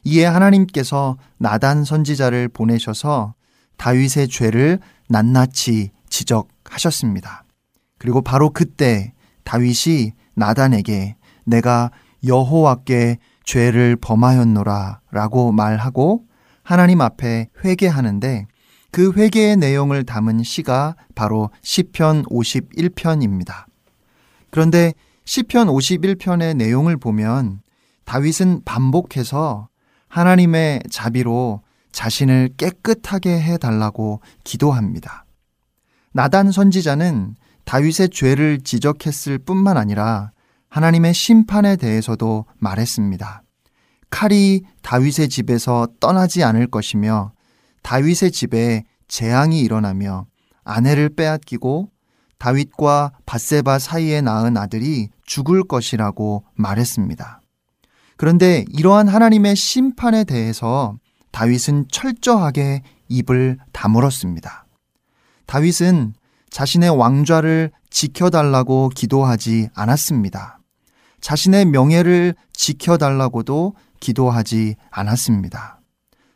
[0.05, 3.35] 이에 하나님께서 나단 선지자를 보내셔서
[3.77, 4.79] 다윗의 죄를
[5.09, 7.45] 낱낱이 지적하셨습니다.
[7.99, 11.91] 그리고 바로 그때 다윗이 나단에게 내가
[12.25, 16.25] 여호와께 죄를 범하였노라 라고 말하고
[16.63, 18.47] 하나님 앞에 회개하는데
[18.91, 23.65] 그 회개의 내용을 담은 시가 바로 시편 51편입니다.
[24.51, 27.61] 그런데 시편 51편의 내용을 보면
[28.05, 29.69] 다윗은 반복해서
[30.09, 35.24] 하나님의 자비로 자신을 깨끗하게 해 달라고 기도합니다.
[36.15, 40.31] 나단 선지자는 다윗의 죄를 지적했을 뿐만 아니라
[40.69, 43.43] 하나님의 심판에 대해서도 말했습니다.
[44.11, 47.33] 칼이 다윗의 집에서 떠나지 않을 것이며
[47.83, 50.27] 다윗의 집에 재앙이 일어나며
[50.63, 51.91] 아내를 빼앗기고
[52.39, 57.41] 다윗과 바세바 사이에 낳은 아들이 죽을 것이라고 말했습니다.
[58.17, 60.97] 그런데 이러한 하나님의 심판에 대해서
[61.33, 64.64] 다윗은 철저하게 입을 다물었습니다.
[65.47, 66.15] 다윗은
[66.51, 70.59] 자신의 왕좌를 지켜달라고 기도하지 않았습니다.
[71.21, 75.81] 자신의 명예를 지켜달라고도 기도하지 않았습니다.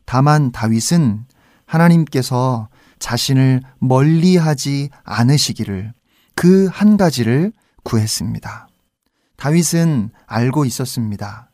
[0.06, 1.26] 다만 다윗은
[1.66, 2.68] 하나님께서
[2.98, 5.92] 자신을 멀리 하지 않으시기를
[6.34, 8.68] 그 한 가지를 구했습니다.
[9.36, 11.50] 다윗은 알고 있었습니다.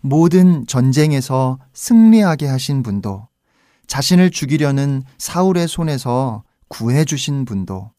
[0.00, 3.28] 모든 전쟁에서 승리하게 하신 분도
[3.86, 7.92] 자신을 죽이려는 사울의 손에서 구해주신 분도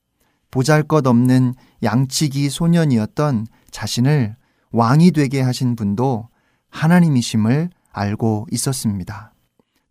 [0.51, 1.53] 보잘 것 없는
[1.83, 4.35] 양치기 소년이었던 자신을
[4.71, 6.29] 왕이 되게 하신 분도
[6.69, 9.33] 하나님이심을 알고 있었습니다.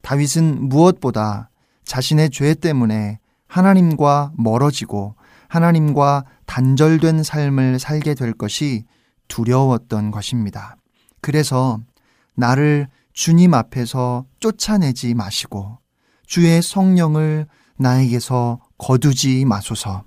[0.03, 1.51] 다윗은 무엇보다
[1.85, 5.17] 자신의 죄 때문에 하나님과 멀어지고
[5.49, 8.85] 하나님과 단절된 삶을 살게 될 것이
[9.29, 10.77] 두려웠던 것입니다.
[11.21, 11.81] 그래서
[12.35, 15.79] 나를 주님 앞에서 쫓아내지 마시고
[16.27, 20.05] 주의 성령을 나에게서 거두지 마소서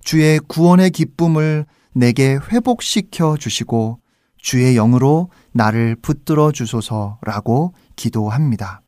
[0.00, 4.00] 주의 구원의 기쁨을 내게 회복시켜 주시고
[4.36, 8.82] 주의 영으로 나를 붙들어 주소서라고 기도합니다.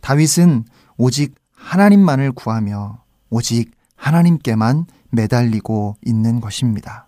[0.00, 0.64] 다윗은
[0.98, 7.06] 오직 하나님만을 구하며 오직 하나님께만 매달리고 있는 것입니다.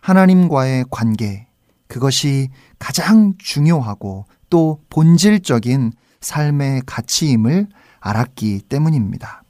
[0.00, 1.48] 하나님과의 관계,
[1.88, 7.68] 그것이 가장 중요하고 또 본질적인 삶의 가치임을
[8.00, 9.41] 알았기 때문입니다.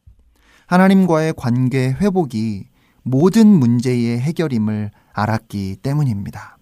[0.73, 2.65] 하나님과의 관계 회복이
[3.03, 6.57] 모든 문제의 해결임을 알았기 때문입니다.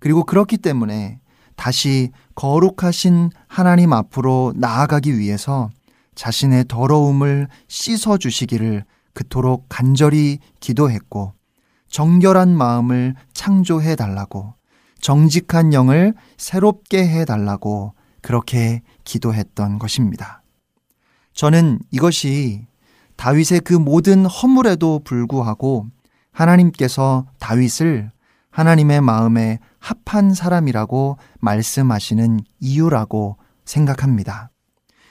[0.00, 1.20] 그리고 그렇기 때문에
[1.54, 5.70] 다시 거룩하신 하나님 앞으로 나아가기 위해서
[6.16, 8.82] 자신의 더러움을 씻어 주시기를
[9.12, 11.34] 그토록 간절히 기도했고
[11.86, 14.54] 정결한 마음을 창조해 달라고
[15.00, 20.42] 정직한 영을 새롭게 해 달라고 그렇게 기도했던 것입니다.
[21.34, 22.66] 저는 이것이
[23.16, 25.86] 다윗의 그 모든 허물에도 불구하고
[26.32, 28.10] 하나님께서 다윗을
[28.50, 34.50] 하나님의 마음에 합한 사람이라고 말씀하시는 이유라고 생각합니다.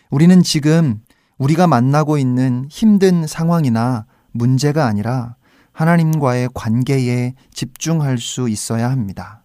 [0.09, 1.01] 우리는 지금
[1.37, 5.35] 우리가 만나고 있는 힘든 상황이나 문제가 아니라
[5.71, 9.43] 하나님과의 관계에 집중할 수 있어야 합니다.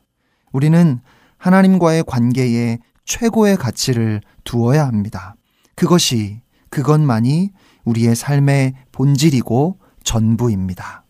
[0.53, 1.01] 우리는
[1.39, 5.35] 하나님과의 관계에 최고의 가치를 두어야 합니다.
[5.75, 7.51] 그것이, 그것만이
[7.89, 11.05] 우리의 삶의 본질이고 전부입니다.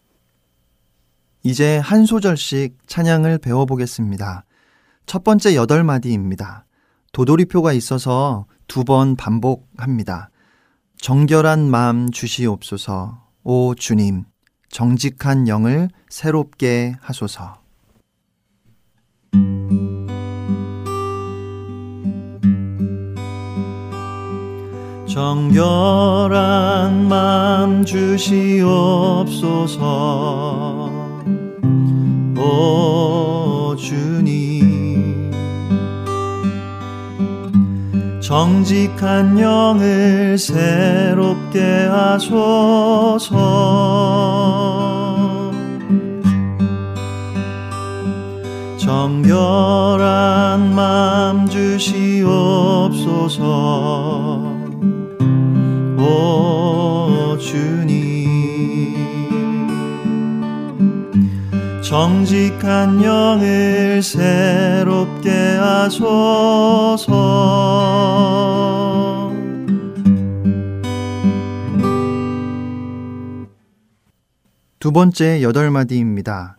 [1.42, 4.44] 이제 한 소절씩 찬양을 배워보겠습니다.
[5.06, 6.66] 첫 번째 여덟 마디입니다.
[7.12, 10.30] 도돌이표가 있어서 두 번 반복합니다.
[11.00, 14.24] 정결한 마음 주시옵소서, 오 주님,
[14.68, 17.56] 정직한 영을 새롭게 하소서.
[25.18, 29.80] 정결한 마음 주시옵소서,
[32.36, 35.32] 오 주님.
[38.20, 43.34] 정직한 영을 새롭게 하소서.
[48.76, 50.06] 정결한
[50.76, 53.08] 맘 주시옵소서.
[54.44, 54.47] 오
[57.38, 58.18] 주님
[61.82, 67.08] 정직한 영을 새롭게 하소서
[74.78, 76.56] 두 번째 여덟 마디입니다.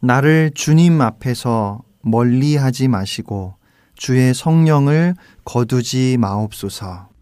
[0.00, 3.54] 나를 주님 앞에서 멀리 하지 마시고
[3.96, 5.14] 주의 성령을
[5.44, 7.13] 거두지 마옵소서.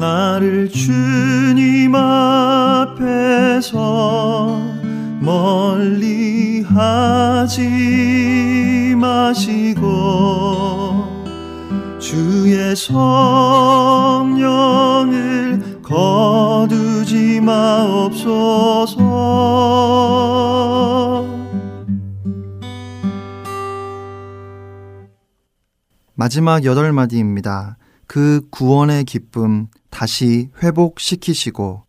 [0.00, 3.70] 나를 주님 앞에서
[5.20, 7.64] 멀리 하지
[8.96, 9.80] 마시고
[11.98, 14.20] 주의 성령을
[15.82, 19.00] 거두지 마옵소서
[26.20, 27.78] 마지막 여덟 마디입니다.
[28.06, 31.84] 그 구원의 기쁨 다시 회복시키시고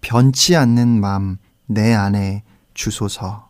[0.00, 2.42] 변치 않는 맘내 안에
[2.74, 3.48] 주소서.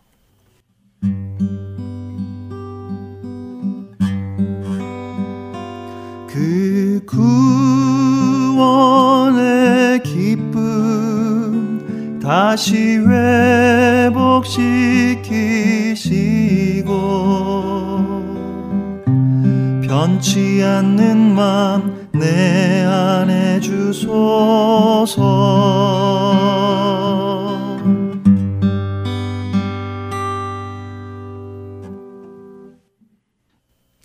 [6.28, 7.00] 그
[8.52, 10.60] 구원의 기쁨
[12.20, 14.36] 다시 회복시키시고
[19.86, 25.16] 변치 않는 맘 내 안에 주소서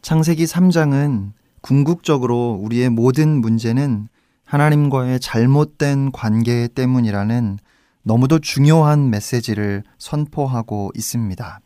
[0.02, 4.08] 창세기 3장은 궁극적으로 우리의 모든 문제는
[4.46, 7.60] 하나님과의 잘못된 관계 때문이라는
[8.04, 11.60] 너무도 중요한 메시지를 선포하고 있습니다.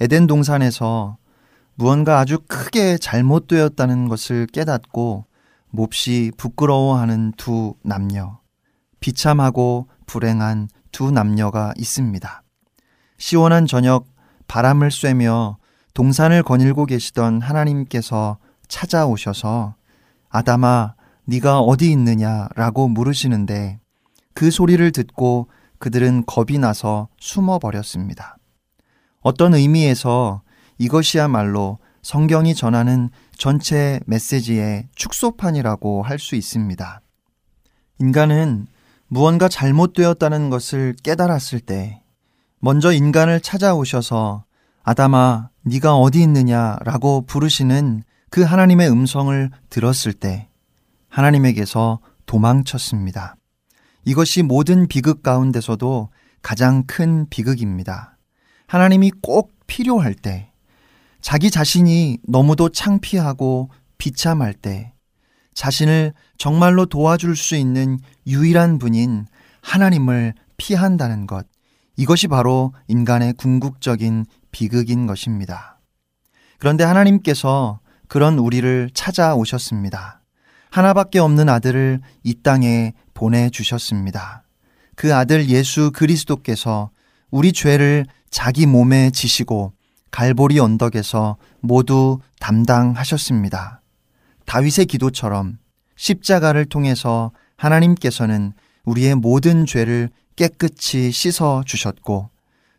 [0.00, 1.16] 에덴 동산에서
[1.78, 5.26] 무언가 아주 크게 잘못되었다는 것을 깨닫고
[5.70, 8.40] 몹시 부끄러워하는 두 남녀,
[8.98, 12.42] 비참하고 불행한 두 남녀가 있습니다.
[13.18, 14.08] 시원한 저녁
[14.48, 15.58] 바람을 쐬며
[15.94, 19.76] 동산을 거닐고 계시던 하나님께서 찾아오셔서
[20.30, 20.94] 아담아
[21.26, 23.78] 네가 어디 있느냐라고 물으시는데
[24.34, 25.48] 그 소리를 듣고
[25.78, 28.36] 그들은 겁이 나서 숨어 버렸습니다.
[29.20, 30.42] 어떤 의미에서
[30.78, 37.00] 이것이야말로 성경이 전하는 전체 메시지의 축소판이라고 할 수 있습니다.
[38.00, 38.66] 인간은
[39.08, 42.02] 무언가 잘못되었다는 것을 깨달았을 때
[42.60, 44.44] 먼저 인간을 찾아오셔서
[44.82, 50.48] 아담아 네가 어디 있느냐라고 부르시는 그 하나님의 음성을 들었을 때
[51.08, 53.36] 하나님에게서 도망쳤습니다.
[54.04, 56.10] 이것이 모든 비극 가운데서도
[56.42, 58.16] 가장 큰 비극입니다.
[58.66, 60.47] 하나님이 꼭 필요할 때,
[61.20, 64.92] 자기 자신이 너무도 창피하고 비참할 때,
[65.54, 69.26] 자신을 정말로 도와줄 수 있는 유일한 분인
[69.60, 71.46] 하나님을 피한다는 것,
[71.96, 75.80] 이것이 바로 인간의 궁극적인 비극인 것입니다.
[76.58, 80.22] 그런데 하나님께서 그런 우리를 찾아오셨습니다.
[80.70, 84.44] 하나밖에 없는 아들을 이 땅에 보내주셨습니다.
[84.94, 86.90] 그 아들 예수 그리스도께서
[87.30, 89.72] 우리 죄를 자기 몸에 지시고
[90.10, 93.80] 갈보리 언덕에서 모두 담당하셨습니다.
[94.46, 95.58] 다윗의 기도처럼
[95.96, 98.52] 십자가를 통해서 하나님께서는
[98.84, 102.30] 우리의 모든 죄를 깨끗이 씻어 주셨고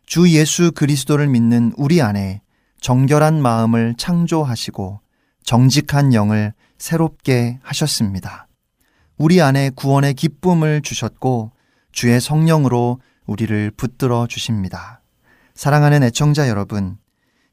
[0.06, 2.40] 주 예수 그리스도를 믿는 우리 안에
[2.80, 5.00] 정결한 마음을 창조하시고
[5.44, 8.48] 정직한 영을 새롭게 하셨습니다.
[9.18, 11.52] 우리 안에 구원의 기쁨을 주셨고
[11.92, 15.02] 주의 성령으로 우리를 붙들어 주십니다.
[15.54, 16.96] 사랑하는 애청자 여러분,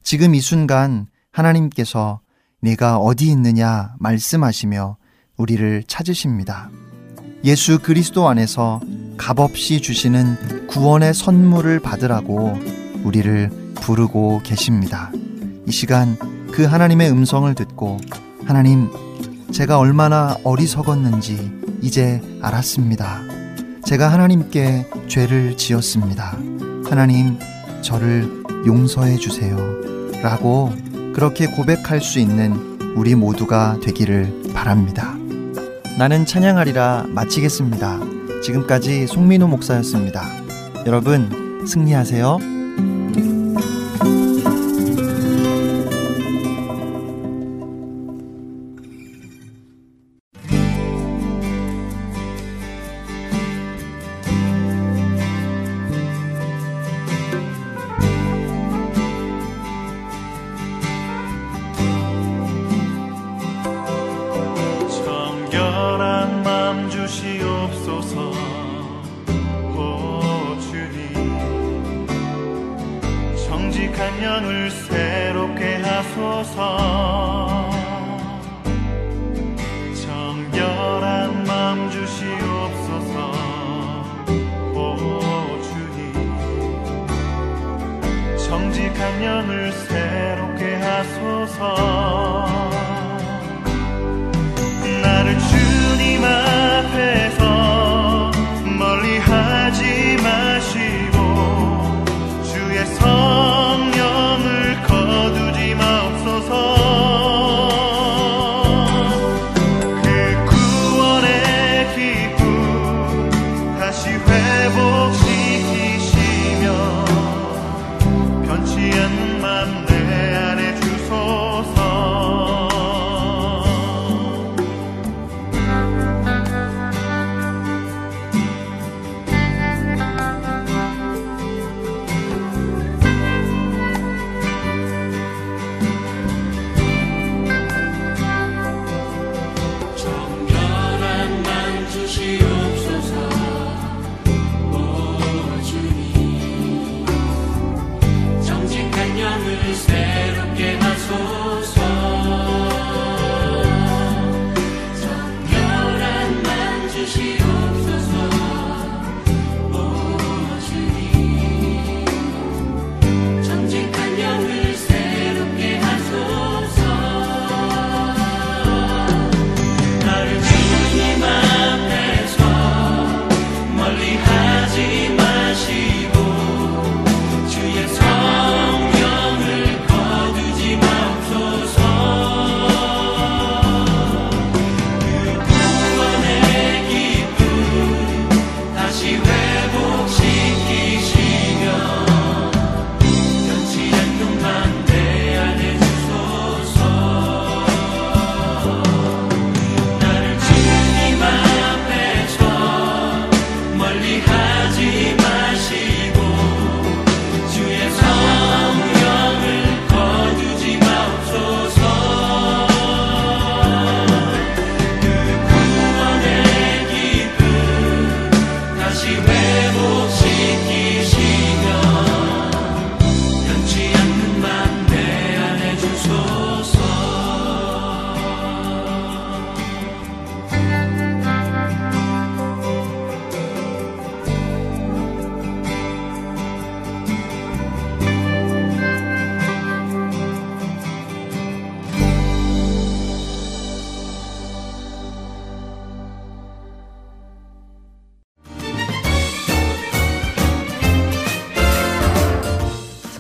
[0.08, 2.22] 지금 이 순간 하나님께서
[2.62, 4.96] 내가 어디 있느냐 말씀하시며
[5.36, 6.70] 우리를 찾으십니다.
[7.44, 8.80] 예수 그리스도 안에서
[9.18, 12.58] 값없이 주시는 구원의 선물을 받으라고
[13.04, 13.50] 우리를
[13.82, 15.12] 부르고 계십니다.
[15.68, 16.18] 이 시간
[16.54, 17.98] 그 하나님의 음성을 듣고
[18.46, 18.90] 하나님,
[19.52, 21.52] 제가 얼마나 어리석었는지
[21.82, 23.24] 이제 알았습니다.
[23.84, 26.38] 제가 하나님께 죄를 지었습니다.
[26.90, 27.38] 하나님,
[27.82, 29.97] 저를 용서해 주세요.
[30.22, 30.72] 라고
[31.14, 35.16] 그렇게 고백할 수 있는 우리 모두가 되기를 바랍니다.
[35.98, 38.00] 나는 찬양하리라 마치겠습니다.
[38.44, 40.24] 지금까지 송민호 목사였습니다.
[40.86, 42.57] 여러분, 승리하세요.
[89.24, 92.27] 영을 새롭게 하소서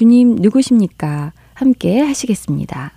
[0.00, 1.34] 주님 누구십니까?
[1.52, 2.92] 함께 하시겠습니다.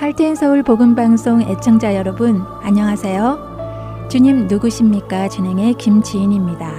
[0.00, 4.08] 할텐 서울 복음 방송 애청자 여러분 안녕하세요.
[4.10, 5.28] 주님 누구십니까?
[5.28, 6.72] 진행의 김지인입니다.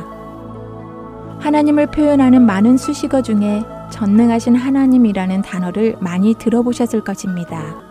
[1.39, 7.82] 하나님을 표현하는 많은 수식어 중에 전능하신 하나님이라는 단어를 많이 들어보셨을 것입니다.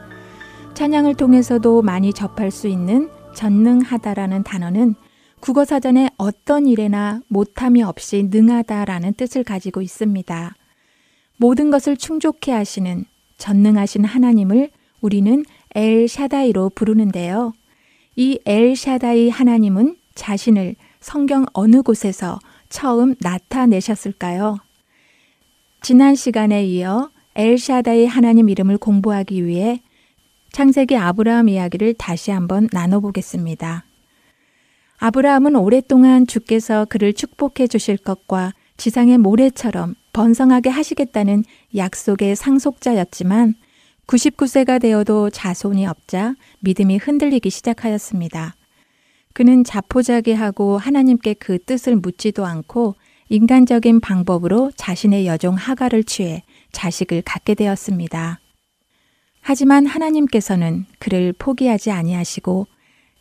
[0.75, 4.97] 찬양을 통해서도 많이 접할 수 있는 전능하다라는 단어는
[5.41, 10.55] 국어 사전에 어떤 일에나 못함이 없이 능하다라는 뜻을 가지고 있습니다.
[11.37, 13.05] 모든 것을 충족해 하시는
[13.39, 14.71] 전능하신 하나님을
[15.01, 17.53] 우리는 엘 샤다이로 부르는데요.
[18.17, 22.39] 이 엘 샤다이 하나님은 자신을 성경 어느 곳에서
[22.71, 24.57] 처음 나타내셨을까요?
[25.83, 29.83] 지난 시간에 이어 엘 샤다의 하나님 이름을 공부하기 위해
[30.53, 33.86] 창세기 아브라함 이야기를 다시 한번 나눠보겠습니다.
[34.99, 41.45] 아브라함은 오랫동안 주께서 그를 축복해 주실 것과 지상의 모래처럼 번성하게 하시겠다는
[41.75, 43.55] 약속의 상속자였지만
[44.07, 48.55] 99세가 되어도 자손이 없자 믿음이 흔들리기 시작하였습니다.
[49.33, 52.95] 그는 자포자기하고 하나님께 그 뜻을 묻지도 않고
[53.29, 58.41] 인간적인 방법으로 자신의 여종 하가를 취해 자식을 갖게 되었습니다.
[59.41, 62.67] 하지만 하나님께서는 그를 포기하지 아니하시고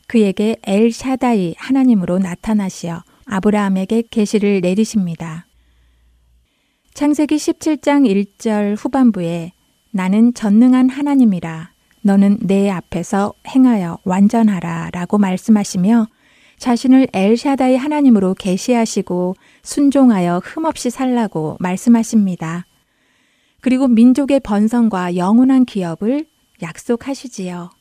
[0.08, 5.48] 그에게 엘 샤다이 하나님으로 나타나시어 아브라함에게 계시를 내리십니다.
[6.94, 8.06] 창세기 17장
[8.38, 9.52] 1절 후반부에
[9.92, 16.08] 나는 전능한 하나님이라 너는 내 앞에서 행하여 완전하라 라고 말씀하시며
[16.58, 22.66] 자신을 엘샤다의 하나님으로 계시하시고 순종하여 흠없이 살라고 말씀하십니다.
[23.60, 26.28] 그리고 민족의 번성과 영원한 기업을
[26.62, 27.72] 약속하시지요.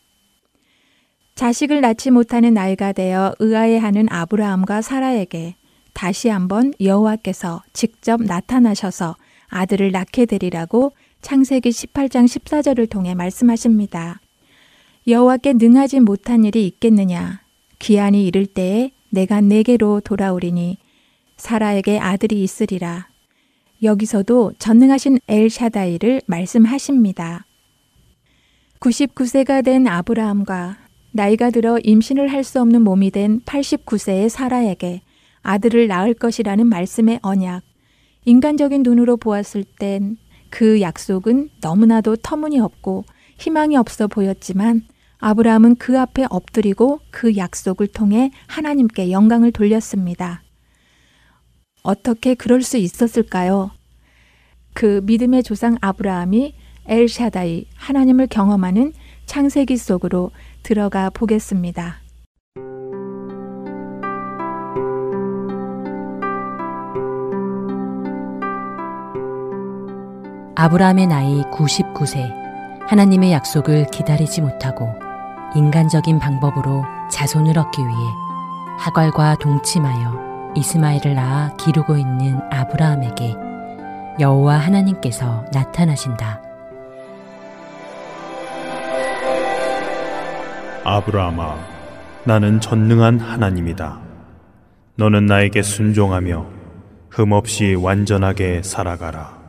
[1.34, 5.56] 자식을 낳지 못하는 나이가 되어 의아해하는 아브라함과 사라에게
[5.92, 9.16] 다시 한번 여호와께서 직접 나타나셔서
[9.48, 14.20] 아들을 낳게 되리라고 창세기 18장 14절을 통해 말씀하십니다.
[15.08, 17.40] 여호와께 능하지 못한 일이 있겠느냐?
[17.78, 20.78] 기한이 이를 때에 내가 내게로 돌아오리니
[21.36, 23.08] 사라에게 아들이 있으리라.
[23.82, 27.44] 여기서도 전능하신 엘샤다이를 말씀하십니다.
[28.80, 30.83] 99세가 된 아브라함과
[31.16, 35.02] 나이가 들어 임신을 할 수 없는 몸이 된 89세의 사라에게
[35.42, 37.62] 아들을 낳을 것이라는 말씀의 언약.
[38.24, 40.16] 인간적인 눈으로 보았을 땐
[40.50, 43.04] 그 약속은 너무나도 터무니없고
[43.38, 44.82] 희망이 없어 보였지만
[45.18, 50.42] 아브라함은 그 앞에 엎드리고 그 약속을 통해 하나님께 영광을 돌렸습니다.
[51.82, 53.70] 어떻게 그럴 수 있었을까요?
[54.74, 56.54] 그 믿음의 조상 아브라함이
[56.86, 58.92] 엘샤다이 하나님을 경험하는
[59.26, 60.30] 창세기 속으로
[60.64, 61.98] 들어가 보겠습니다.
[70.56, 72.32] 아브라함의 나이 99세,
[72.88, 74.88] 하나님의 약속을 기다리지 못하고
[75.54, 78.24] 인간적인 방법으로 자손을 얻기 위해
[78.78, 83.36] 하갈과 동침하여 이스마엘을 낳아 기르고 있는 아브라함에게
[84.20, 86.43] 여호와 하나님께서 나타나신다.
[90.86, 91.58] 아브라함아,
[92.26, 94.00] 나는 전능한 하나님이다.
[94.96, 96.46] 너는 나에게 순종하며
[97.08, 99.42] 흠없이 완전하게 살아가라.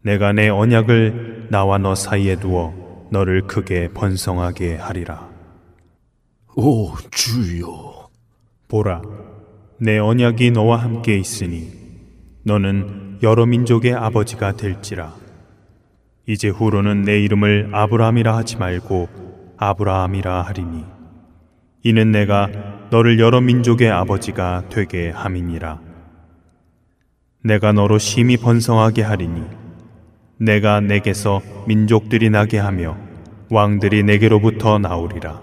[0.00, 2.72] 내가 내 언약을 나와 너 사이에 두어
[3.10, 5.28] 너를 크게 번성하게 하리라.
[6.56, 8.08] 오 주여,
[8.68, 9.02] 보라,
[9.78, 11.72] 내 언약이 너와 함께 있으니
[12.44, 15.14] 너는 여러 민족의 아버지가 될지라.
[16.26, 19.21] 이제 후로는 내 이름을 아브라함이라 하지 말고
[19.62, 20.84] 아브라함이라 하리니
[21.84, 22.48] 이는 내가
[22.90, 25.80] 너를 여러 민족의 아버지가 되게 함이니라.
[27.44, 29.42] 내가 너로 심히 번성하게 하리니
[30.38, 32.96] 내가 내게서 민족들이 나게 하며
[33.50, 35.40] 왕들이 내게로부터 나오리라.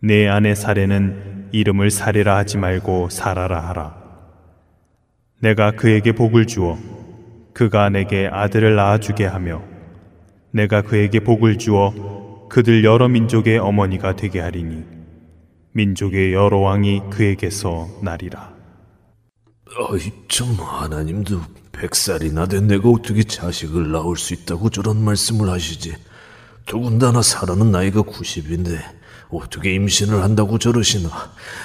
[0.00, 3.94] 내 안의 사례는 이름을 사례라 하지 말고 사라라 하라.
[5.40, 6.78] 내가 그에게 복을 주어
[7.52, 9.62] 그가 내게 아들을 낳아주게 하며
[10.50, 12.15] 내가 그에게 복을 주어
[12.48, 14.84] 그들 여러 민족의 어머니가 되게 하리니
[15.72, 18.54] 민족의 여러 왕이 그에게서 나리라.
[19.78, 21.40] 어이 참 하나님도
[21.72, 25.94] 백살이나 된 내가 어떻게 자식을 낳을 수 있다고 저런 말씀을 하시지?
[26.64, 28.80] 더군다나 사라는 나이가 90인데
[29.28, 31.10] 어떻게 임신을 한다고 저러시나?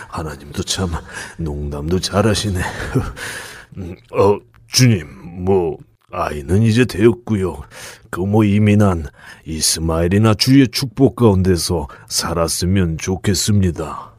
[0.09, 0.89] 하나님도 참
[1.37, 2.59] 농담도 잘하시네.
[3.77, 5.07] 음, 어 주님
[5.45, 5.77] 뭐
[6.11, 7.61] 아이는 이제 되었고요.
[8.09, 9.05] 그뭐 이민한
[9.45, 14.11] 이스마엘이나 주의 축복 가운데서 살았으면 좋겠습니다.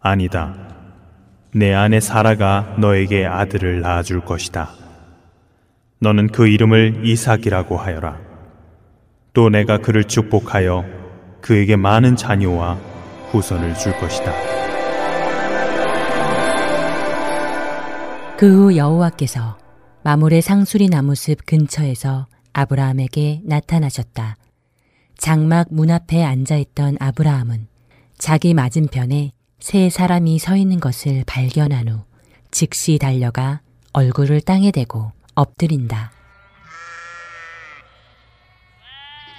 [0.00, 0.54] 아니다.
[1.52, 4.70] 내 아내 사라가 너에게 아들을 낳아줄 것이다.
[6.00, 8.18] 너는 그 이름을 이삭이라고 하여라.
[9.32, 10.84] 또 내가 그를 축복하여
[11.40, 12.78] 그에게 많은 자녀와
[13.30, 14.32] 후손을 줄 것이다.
[18.36, 19.59] 그 후 여호와께서
[20.02, 24.36] 마물의 상수리 나무숲 근처에서 아브라함에게 나타나셨다.
[25.18, 27.66] 장막 문 앞에 앉아 있던 아브라함은
[28.16, 32.00] 자기 맞은편에 세 사람이 서 있는 것을 발견한 후
[32.50, 33.60] 즉시 달려가
[33.92, 36.12] 얼굴을 땅에 대고 엎드린다.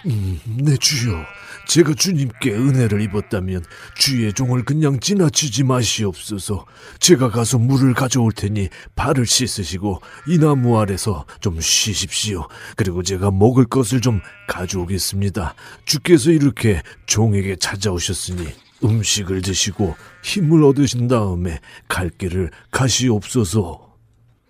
[0.05, 1.25] 음, 네 주여.
[1.67, 3.63] 제가 주님께 은혜를 입었다면
[3.95, 6.65] 주의 종을 그냥 지나치지 마시옵소서.
[6.99, 12.47] 제가 가서 물을 가져올 테니 발을 씻으시고 이 나무 아래서 좀 쉬십시오.
[12.75, 15.55] 그리고 제가 먹을 것을 좀 가져오겠습니다.
[15.85, 18.47] 주께서 이렇게 종에게 찾아오셨으니
[18.83, 23.95] 음식을 드시고 힘을 얻으신 다음에 갈 길을 가시옵소서.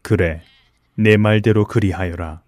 [0.02, 0.42] 그래,
[0.96, 2.42] 내 말대로 그리하여라.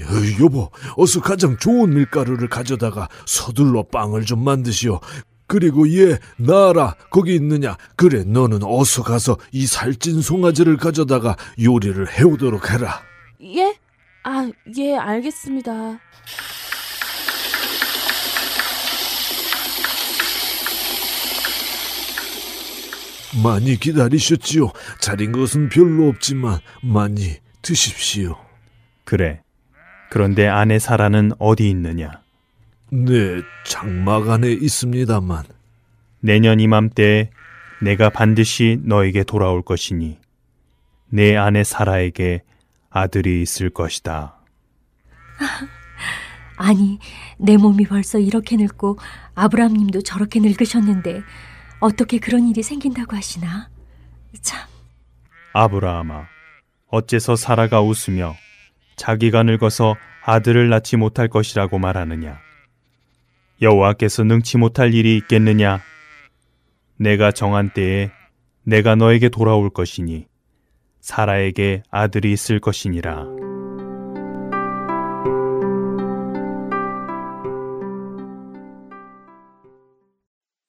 [0.00, 5.00] 여, 여보, 어서 가장 좋은 밀가루를 가져다가 서둘러 빵을 좀 만드시오.
[5.46, 7.76] 그리고 얘 나라 거기 있느냐?
[7.96, 13.02] 그래 너는 어서 가서 이 살찐 송아지를 가져다가 요리를 해오도록 해라.
[13.42, 13.76] 예?
[14.22, 15.98] 아, 예, 알겠습니다.
[23.42, 24.70] 많이 기다리셨지요.
[25.00, 28.36] 자린 것은 별로 없지만 많이 드십시오.
[29.04, 29.42] 그래.
[30.10, 32.10] 그런데 아내 사라는 어디 있느냐?
[32.90, 35.44] 네, 장막 안에 있습니다만.
[36.20, 37.30] 내년 이맘때에
[37.80, 40.18] 내가 반드시 너에게 돌아올 것이니
[41.08, 42.42] 내 아내 사라에게
[42.90, 44.36] 아들이 있을 것이다.
[46.58, 46.98] 아니,
[47.38, 48.98] 내 몸이 벌써 이렇게 늙고
[49.34, 51.22] 아브라함 님도 저렇게 늙으셨는데
[51.78, 53.70] 어떻게 그런 일이 생긴다고 하시나?
[54.42, 54.68] 참.
[55.52, 56.26] 아브라함아,
[56.88, 58.34] 어째서 사라가 웃으며
[59.00, 59.96] 자기가 늙어서
[60.26, 62.38] 아들을 낳지 못할 것이라고 말하느냐?
[63.62, 65.80] 여호와께서 능치 못할 일이 있겠느냐?
[66.98, 68.10] 내가 정한 때에
[68.62, 70.26] 내가 너에게 돌아올 것이니
[71.00, 73.24] 사라에게 아들이 있을 것이니라.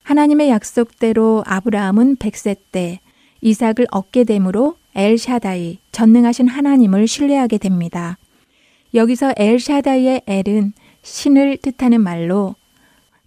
[0.04, 3.02] 하나님의 약속대로 아브라함은 100세 때
[3.42, 8.18] 이삭을 얻게 되므로 엘샤다이 전능하신 하나님을 신뢰하게 됩니다.
[8.94, 12.56] 여기서 엘샤다이의 엘은 신을 뜻하는 말로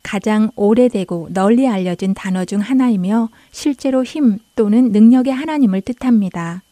[0.02, 6.62] 가장 오래되고 널리 알려진 단어 중 하나이며 실제로 힘 또는 능력의 하나님을 뜻합니다.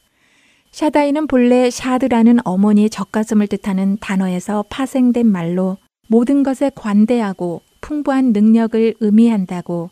[0.70, 5.78] 샤다이는 본래 샤드라는 어머니의 젖가슴을 뜻하는 단어에서 파생된 말로
[6.09, 9.90] 모든 것에 관대하고 풍부한 능력을 의미한다고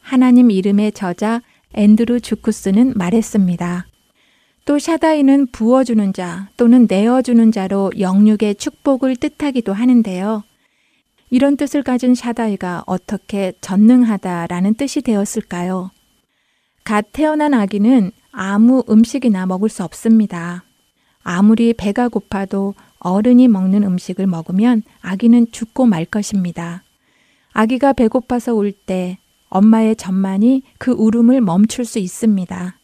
[0.00, 1.42] 하나님 이름의 저자
[1.74, 3.86] 앤드루 주쿠스는 말했습니다.
[4.70, 10.44] 또 샤다이는 부어주는 자 또는 내어주는 자로 영육의 축복을 뜻하기도 하는데요.
[11.28, 15.90] 이런 뜻을 가진 샤다이가 어떻게 전능하다라는 뜻이 되었을까요?
[16.84, 20.62] 갓 태어난 아기는 아무 음식이나 먹을 수 없습니다.
[21.24, 26.84] 아무리 배가 고파도 어른이 먹는 음식을 먹으면 아기는 죽고 말 것입니다.
[27.52, 29.18] 아기가 배고파서 울 때
[29.48, 32.79] 엄마의 젖만이 그 울음을 멈출 수 있습니다.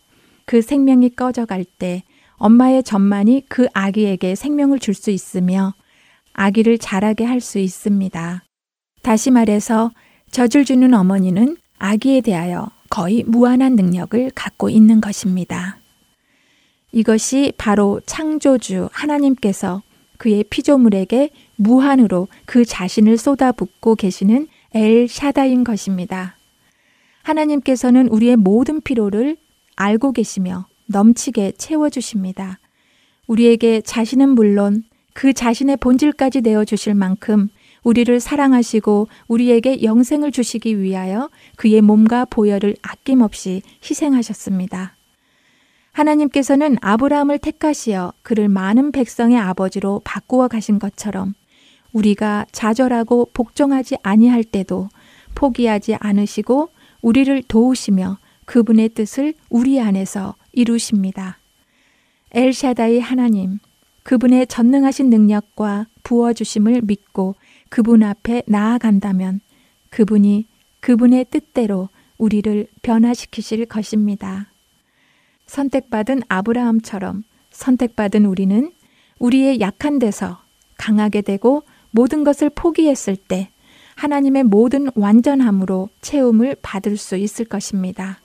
[0.47, 2.05] 그 생명이 꺼져갈 때
[2.37, 5.75] 엄마의 젖만이 그 아기에게 생명을 줄 수 있으며
[6.33, 8.45] 아기를 자라게 할 수 있습니다.
[9.03, 9.91] 다시 말해서
[10.31, 15.79] 젖을 주는 어머니는 아기에 대하여 거의 무한한 능력을 갖고 있는 것입니다.
[16.93, 19.83] 이것이 바로 창조주 하나님께서
[20.19, 26.37] 그의 피조물에게 무한으로 그 자신을 쏟아붓고 계시는 엘 샤다인 것입니다.
[27.23, 29.37] 하나님께서는 우리의 모든 피로를
[29.77, 32.59] 알고 계시며 넘치게 채워주십니다.
[33.27, 37.49] 우리에게 자신은 물론 그 자신의 본질까지 내어주실 만큼
[37.83, 44.97] 우리를 사랑하시고 우리에게 영생을 주시기 위하여 그의 몸과 보혈을 아낌없이 희생하셨습니다.
[45.93, 51.33] 하나님께서는 아브라함을 택하시어 그를 많은 백성의 아버지로 바꾸어 가신 것처럼
[51.93, 54.89] 우리가 좌절하고 복종하지 아니할 때도
[55.35, 56.69] 포기하지 않으시고
[57.01, 61.39] 우리를 도우시며 그분의 뜻을 우리 안에서 이루십니다.
[62.33, 63.59] 엘샤다이 하나님,
[64.03, 67.35] 그분의 전능하신 능력과 부어주심을 믿고
[67.69, 69.41] 그분 앞에 나아간다면
[69.91, 70.47] 그분이
[70.81, 74.51] 그분의 뜻대로 우리를 변화시키실 것입니다.
[75.47, 78.73] 선택받은 아브라함처럼 선택받은 우리는
[79.19, 80.39] 우리의 약한 데서
[80.77, 83.49] 강하게 되고 모든 것을 포기했을 때
[83.97, 88.21] 하나님의 모든 완전함으로 채움을 받을 수 있을 것입니다.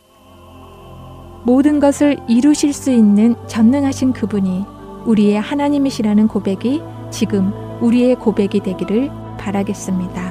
[1.44, 4.66] 모든 것을 이루실 수 있는 전능하신 그분이
[5.06, 10.31] 우리의 하나님이시라는 고백이 지금 우리의 고백이 되기를 바라겠습니다.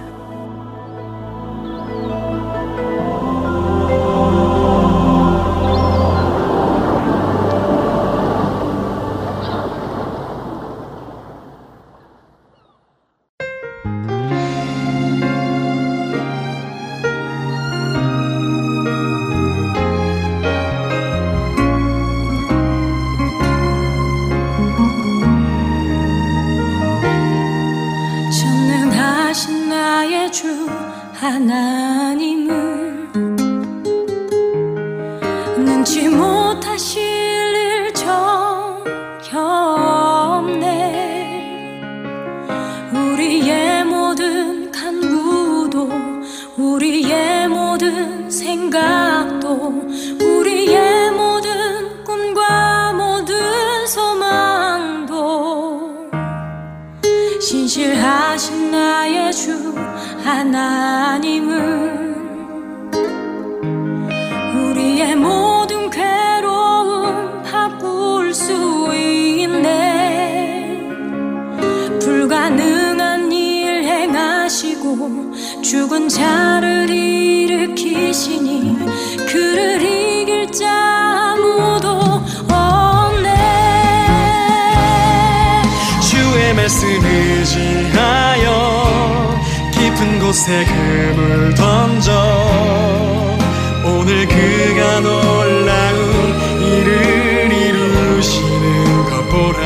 [60.31, 61.41] 花に
[90.33, 92.13] 세금을 던져.
[93.85, 99.61] 오늘 그가 놀라운 일을 이루시는 것 보라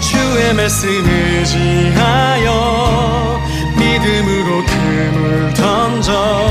[0.00, 3.40] 주의 말씀을 지하여
[3.76, 6.46] 믿음으로 금을 던져.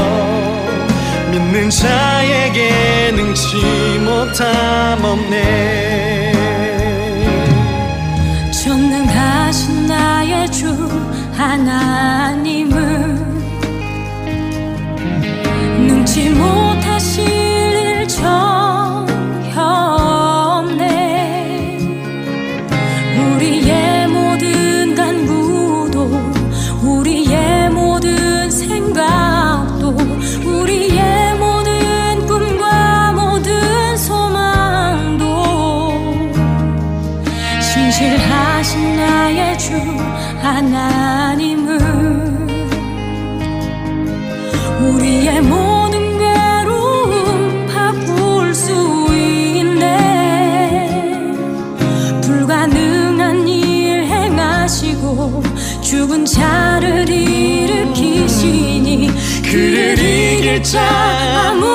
[1.32, 6.35] 믿는 자에게 능치 못함 없네.
[60.66, 61.75] time.